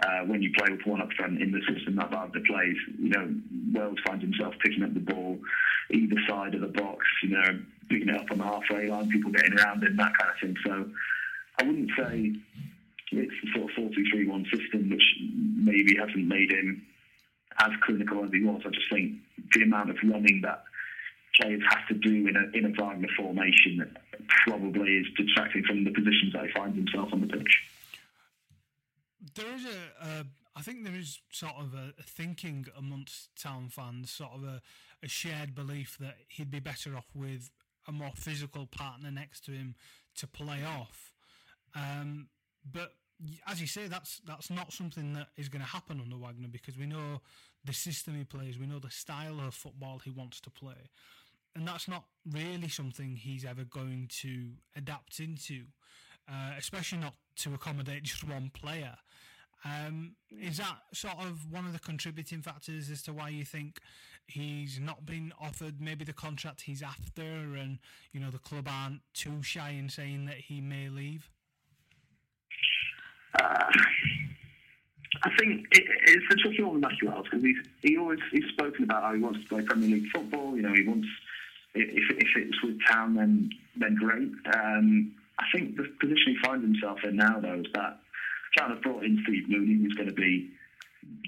[0.00, 3.08] Uh, when you play with one up front in the system that Wagner plays, you
[3.08, 3.34] know,
[3.72, 5.38] Wells finds himself picking up the ball
[5.90, 9.30] either side of the box, you know, picking it up on the halfway line, people
[9.30, 10.56] getting around him, that kind of thing.
[10.66, 10.90] So
[11.58, 12.32] I wouldn't say
[13.12, 15.04] it's the sort of 4-2-3-1 system, which
[15.56, 16.84] maybe hasn't made him
[17.58, 18.60] as clinical as he was.
[18.66, 19.14] I just think
[19.54, 20.64] the amount of running that
[21.40, 25.84] players have to do in a in a Wagner formation that probably is detracting from
[25.84, 27.62] the positions that he finds himself on the pitch.
[29.34, 30.24] There is a,
[30.54, 34.62] I think there is sort of a, a thinking amongst town fans, sort of a,
[35.02, 37.50] a shared belief that he'd be better off with
[37.86, 39.74] a more physical partner next to him
[40.16, 41.12] to play off.
[41.74, 42.28] Um,
[42.70, 42.94] but
[43.46, 46.78] as you say, that's that's not something that is going to happen under Wagner because
[46.78, 47.20] we know
[47.64, 50.90] the system he plays, we know the style of football he wants to play,
[51.56, 55.62] and that's not really something he's ever going to adapt into,
[56.28, 58.94] uh, especially not to accommodate just one player.
[59.64, 63.80] Um, is that sort of one of the contributing factors as to why you think
[64.26, 67.78] he's not been offered maybe the contract he's after, and
[68.12, 71.30] you know the club aren't too shy in saying that he may leave?
[73.40, 73.72] Uh,
[75.22, 78.44] I think it, it's a tricky one with Matthew Wells because he's he always he's
[78.52, 80.54] spoken about how he wants to play Premier League football.
[80.54, 81.08] You know, he wants
[81.76, 84.32] if if it's with Town, then then great.
[84.54, 87.98] Um, I think the position he finds himself in now, though, is that
[88.56, 90.50] Town have brought in Steve Mounié, who's going to be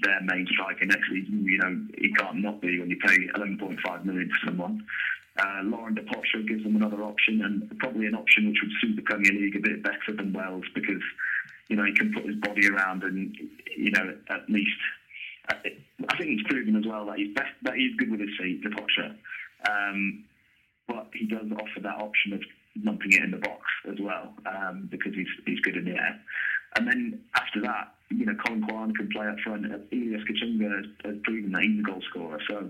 [0.03, 1.45] their main striker next season.
[1.45, 4.85] You know, he can't not be when you pay 11.5 million for someone.
[5.37, 9.03] Uh, Laurent Depoitre gives them another option, and probably an option which would suit the
[9.03, 11.01] Premier League a bit better than Wells because
[11.69, 13.35] you know, he can put his body around and,
[13.77, 14.77] you know, at least.
[15.49, 18.61] I think he's proven as well that he's best, that he's good with his feet,
[18.63, 19.15] the posture.
[19.67, 20.25] Um,
[20.89, 22.41] but he does offer that option of
[22.83, 26.19] lumping it in the box as well um, because he's he's good in the air.
[26.75, 29.65] And then after that, you know, Collin Quaner can play up front.
[29.65, 32.39] Elias Kachunga has, has proven that he's a goal scorer.
[32.49, 32.69] So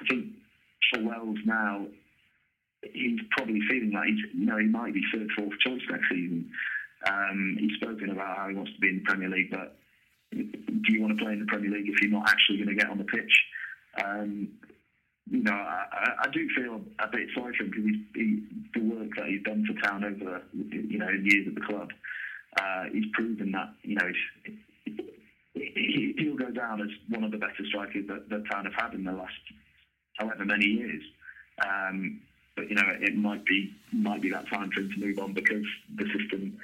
[0.00, 0.26] I think
[0.92, 1.86] for Wells now,
[2.82, 6.50] he's probably feeling like he's, you know, he might be third, fourth choice next season.
[7.08, 9.76] Um, he's spoken about how he wants to be in the Premier League, but
[10.32, 12.74] do you want to play in the Premier League if you're not actually going to
[12.74, 13.32] get on the pitch?
[14.04, 14.48] Um,
[15.30, 18.42] you know, I, I, do feel a bit sorry for him because he,
[18.74, 21.88] the work that he's done for Town over, you know, years at the club,
[22.60, 24.10] uh, he's proven that, you know,
[25.54, 28.94] he, he'll go down as one of the better strikers that, that Town have had
[28.94, 29.32] in the last
[30.18, 31.02] however many years.
[31.64, 32.20] Um,
[32.56, 35.32] but you know, it might be might be that time for him to move on
[35.32, 35.64] because
[35.96, 36.58] the system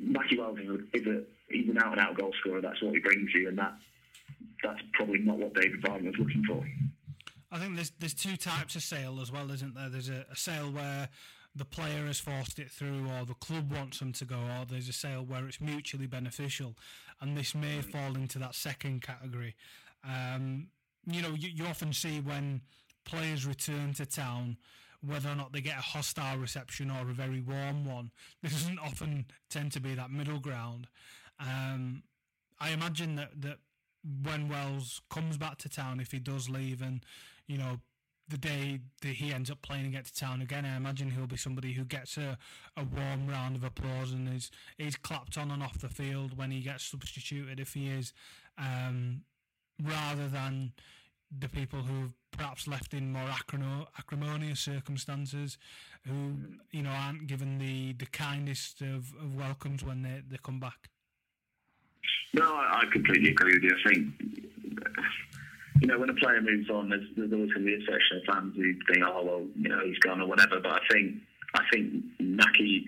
[0.00, 2.60] Matthew Wells is, a, is a he's an out and out goal scorer.
[2.60, 3.74] That's what he brings you, and that
[4.62, 6.66] that's probably not what David Wagner's looking for.
[7.50, 9.88] I think there's there's two types of sale as well, isn't there?
[9.88, 11.08] There's a, a sale where
[11.54, 14.88] the player has forced it through, or the club wants them to go, or there's
[14.88, 16.76] a sale where it's mutually beneficial,
[17.20, 19.54] and this may fall into that second category.
[20.04, 20.68] Um,
[21.06, 22.60] you know, you, you often see when
[23.04, 24.58] players return to town
[25.00, 28.10] whether or not they get a hostile reception or a very warm one.
[28.42, 30.88] This doesn't often tend to be that middle ground.
[31.38, 32.02] Um,
[32.60, 33.58] I imagine that, that
[34.22, 37.04] when Wells comes back to town, if he does leave, and
[37.46, 37.80] you know
[38.28, 41.72] the day that he ends up playing against town again, I imagine he'll be somebody
[41.72, 42.36] who gets a,
[42.76, 46.50] a warm round of applause and is is clapped on and off the field when
[46.50, 48.12] he gets substituted if he is,
[48.58, 49.22] um,
[49.82, 50.72] rather than
[51.36, 53.28] the people who've perhaps left in more
[53.98, 55.58] acrimonious circumstances,
[56.06, 56.34] who
[56.72, 60.90] you know aren't given the, the kindest of, of welcomes when they, they come back.
[62.34, 63.76] No, I, I completely agree with you.
[63.84, 64.12] I think
[65.80, 68.18] you know when a player moves on, there's, there's always going to be a section
[68.18, 70.60] of fans who think, oh well, you know he's gone or whatever.
[70.60, 71.16] But I think
[71.54, 72.84] I think Nahki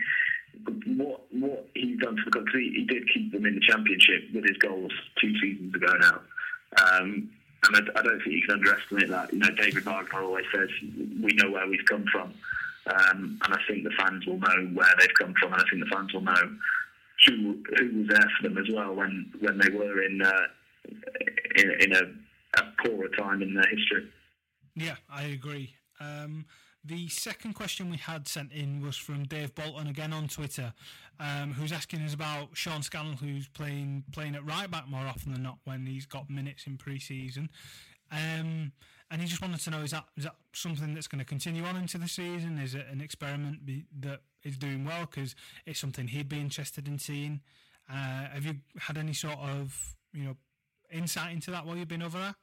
[0.87, 3.61] what what he's done for the club because he, he, did keep them in the
[3.61, 6.21] championship with his goals two seasons ago now.
[6.83, 7.31] Um,
[7.65, 9.33] and I, I, don't think you can underestimate that.
[9.33, 10.69] You know, David Wagner always says,
[11.23, 12.33] we know where we've come from.
[12.87, 15.85] Um, and I think the fans will know where they've come from, and I think
[15.85, 16.57] the fans will know
[17.27, 20.47] who, who was there for them as well when, when they were in, uh,
[21.57, 22.03] in, in a,
[22.57, 24.09] a, poorer time in their history.
[24.75, 25.75] Yeah, I agree.
[26.01, 26.47] Um,
[26.85, 30.73] the second question we had sent in was from Dave Bolton again on Twitter,
[31.19, 35.33] um, who's asking us about Sean Scannell, who's playing playing at right back more often
[35.33, 37.51] than not when he's got minutes in pre-season.
[38.11, 38.73] Um,
[39.11, 41.65] and he just wanted to know is that is that something that's going to continue
[41.65, 42.59] on into the season?
[42.59, 45.07] Is it an experiment be, that is doing well?
[45.11, 45.35] Because
[45.67, 47.41] it's something he'd be interested in seeing.
[47.91, 50.37] Uh, have you had any sort of you know
[50.91, 52.35] insight into that while you've been over there?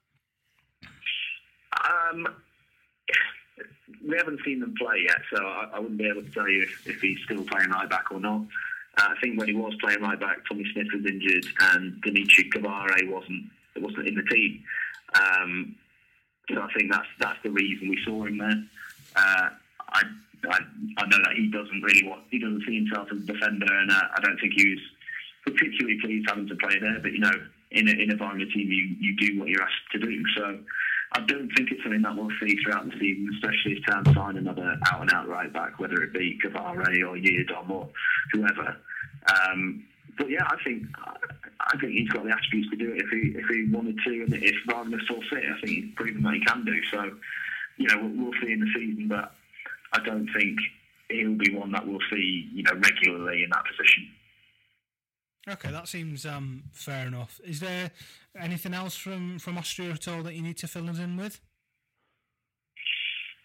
[1.84, 2.28] Um,
[4.08, 6.64] we haven't seen them play yet, so I, I wouldn't be able to tell you
[6.64, 8.42] if, if he's still playing right back or not.
[8.98, 12.50] Uh, I think when he was playing right back, Tommy Smith was injured and Dimitri
[12.50, 13.44] Cavaré wasn't
[13.78, 14.64] wasn't in the team.
[15.16, 15.76] Um,
[16.50, 18.64] so I think that's that's the reason we saw him there.
[19.16, 19.50] Uh,
[19.90, 20.04] I
[20.50, 20.60] I,
[20.98, 23.92] I know that he doesn't really want, he doesn't see himself as a defender, and
[23.92, 24.80] uh, I don't think he was
[25.46, 27.00] particularly pleased having to play there.
[27.02, 27.34] But you know,
[27.76, 30.24] in a, in a team, you, you do what you're asked to do.
[30.36, 30.58] So
[31.12, 34.38] I don't think it's something that we'll see throughout the season, especially if Town sign
[34.38, 37.90] another out and out right back, whether it be Cavaré or Yiadom or
[38.32, 38.78] whoever.
[39.28, 39.84] Um,
[40.18, 40.84] but yeah, I think
[41.60, 44.24] I think he's got the attributes to do it if he if he wanted to,
[44.24, 46.76] and if Wagner saw fit, I think he's proven that he can do.
[46.92, 47.12] So,
[47.78, 49.34] you know, we'll, we'll see in the season, but
[49.94, 50.58] I don't think
[51.10, 54.08] he'll be one that we'll see, you know, regularly in that position.
[55.48, 57.40] Okay, that seems um, fair enough.
[57.44, 57.92] Is there
[58.40, 61.40] anything else from, from Austria at all that you need to fill us in with?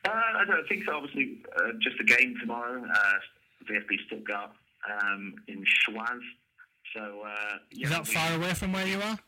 [0.09, 0.97] Uh, I don't think so.
[0.97, 2.83] Obviously, uh, just a game tomorrow.
[2.83, 3.13] Uh,
[3.71, 4.51] VfB Stuttgart
[5.03, 6.21] um, in Schwaz.
[6.97, 9.19] So uh, yeah, is that far away from where you are?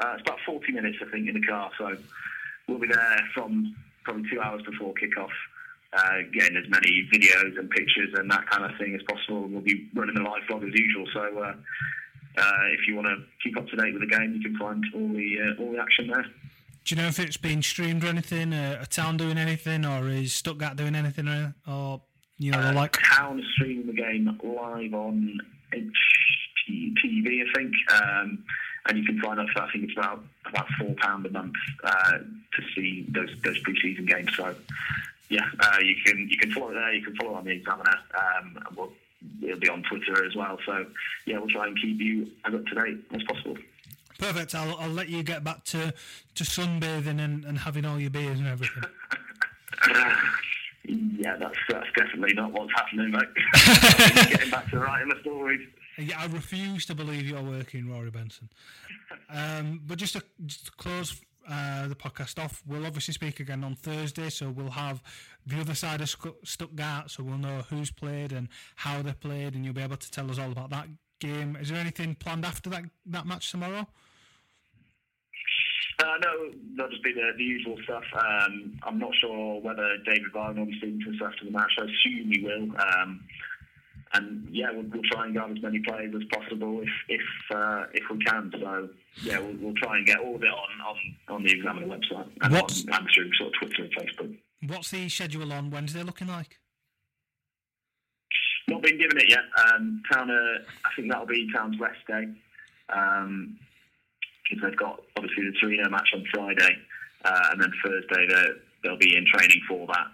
[0.00, 1.70] Uh, it's about 40 minutes, I think, in the car.
[1.78, 1.96] So
[2.68, 5.30] we'll be there from probably two hours before kickoff
[5.92, 9.48] uh, getting as many videos and pictures and that kind of thing as possible.
[9.48, 11.06] We'll be running a live vlog as usual.
[11.12, 11.54] So uh,
[12.38, 14.84] uh, if you want to keep up to date with the game, you can find
[14.94, 16.26] all the uh, all the action there.
[16.84, 18.52] Do you know if it's being streamed or anything?
[18.52, 22.02] Uh, a town doing anything, or is Stuttgart doing anything, or, or
[22.38, 25.38] you know, like town is streaming the game live on
[25.72, 27.72] HTV, I think.
[27.92, 28.44] Um,
[28.88, 31.54] and you can sign up for I think it's about about four pound a month
[31.82, 34.34] uh, to see those those pre-season games.
[34.36, 34.54] So
[35.28, 36.92] yeah, uh, you can you can follow it there.
[36.94, 37.98] You can follow on the Examiner.
[38.14, 38.92] Um, and we'll,
[39.42, 40.58] it'll be on Twitter as well.
[40.64, 40.86] So
[41.26, 43.56] yeah, we'll try and keep you as up to date as possible.
[44.18, 44.54] Perfect.
[44.54, 45.92] I'll, I'll let you get back to,
[46.34, 48.82] to sunbathing and, and having all your beers and everything.
[51.18, 54.30] yeah, that's that's definitely not what's happening, mate.
[54.30, 55.68] Getting back to writing the stories.
[55.98, 58.50] Yeah, I refuse to believe you're working, Rory Benson.
[59.30, 62.62] Um, but just to, just to close uh, the podcast off.
[62.66, 65.02] We'll obviously speak again on Thursday, so we'll have
[65.46, 69.64] the other side of Stuttgart, so we'll know who's played and how they played, and
[69.64, 70.88] you'll be able to tell us all about that
[71.20, 71.56] game.
[71.56, 73.86] Is there anything planned after that that match tomorrow?
[75.98, 78.04] Uh, no, that'll just be the, usual stuff.
[78.12, 81.72] Um, I'm not sure whether David Wagner will be speaking to us after the match.
[81.78, 82.68] I assume he will.
[82.78, 83.24] Um,
[84.12, 87.84] and yeah, we'll, we'll, try and grab as many players as possible if if uh,
[87.94, 88.52] if we can.
[88.60, 88.88] So
[89.22, 92.28] yeah, we'll, we'll, try and get all of it on on, on the Examiner website
[92.42, 94.38] and, on, and through sort of Twitter and Facebook.
[94.68, 96.58] What's the schedule on Wednesday looking like?
[98.68, 99.44] Not been given it yet.
[99.64, 102.26] Um, Town, uh, I think that'll be Town's rest day
[102.88, 103.58] because um,
[104.62, 106.76] they've got obviously the Torino match on Friday,
[107.24, 108.26] uh, and then Thursday
[108.82, 110.06] they'll be in training for that.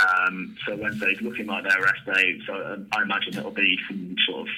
[0.00, 2.38] Um, so Wednesday's looking like their rest day.
[2.46, 4.48] So um, I imagine it'll be some sort of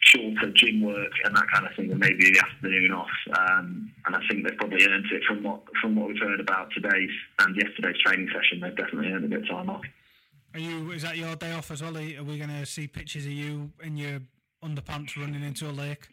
[0.00, 3.10] shorter gym work and that kind of thing, and maybe the afternoon off.
[3.38, 6.68] Um, and I think they've probably earned it from what from what we've heard about
[6.72, 8.60] today's and yesterday's training session.
[8.60, 9.82] They've definitely earned a bit of time off.
[10.54, 10.90] Are you?
[10.92, 11.96] Is that your day off as well?
[11.96, 14.20] Are we going to see pictures of you in your
[14.64, 16.08] underpants running into a lake?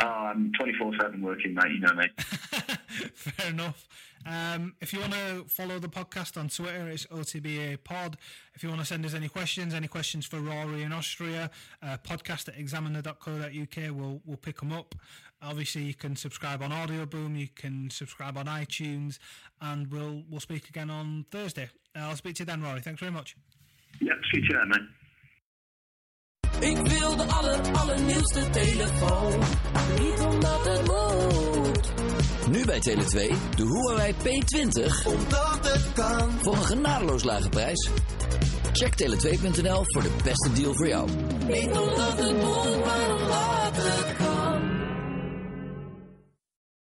[0.00, 1.72] Oh, I'm 24 7 working, mate.
[1.72, 2.06] You know me.
[3.14, 3.86] Fair enough.
[4.26, 8.16] Um, if you want to follow the podcast on Twitter, it's OTBA Pod.
[8.54, 11.50] If you want to send us any questions, any questions for Rory in Austria,
[11.82, 14.94] uh, podcast at examiner.co.uk, we'll, we'll pick them up.
[15.40, 19.18] Obviously, you can subscribe on Audio Boom, you can subscribe on iTunes,
[19.60, 21.70] and we'll we'll speak again on Thursday.
[21.94, 22.80] Uh, I'll speak to you then, Rory.
[22.80, 23.36] Thanks very much.
[24.00, 24.88] Yeah, to you man.
[26.60, 29.32] Ik wil de aller, allernieuwste telefoon.
[30.00, 31.90] Niet omdat het moet.
[32.50, 35.06] Nu bij Tele2 de Huawei P20.
[35.06, 36.30] Omdat het kan.
[36.42, 37.90] Voor een genadeloos lage prijs.
[38.72, 41.08] Check tele2.nl voor de beste deal voor jou.
[41.46, 43.07] Niet omdat het moet, maar.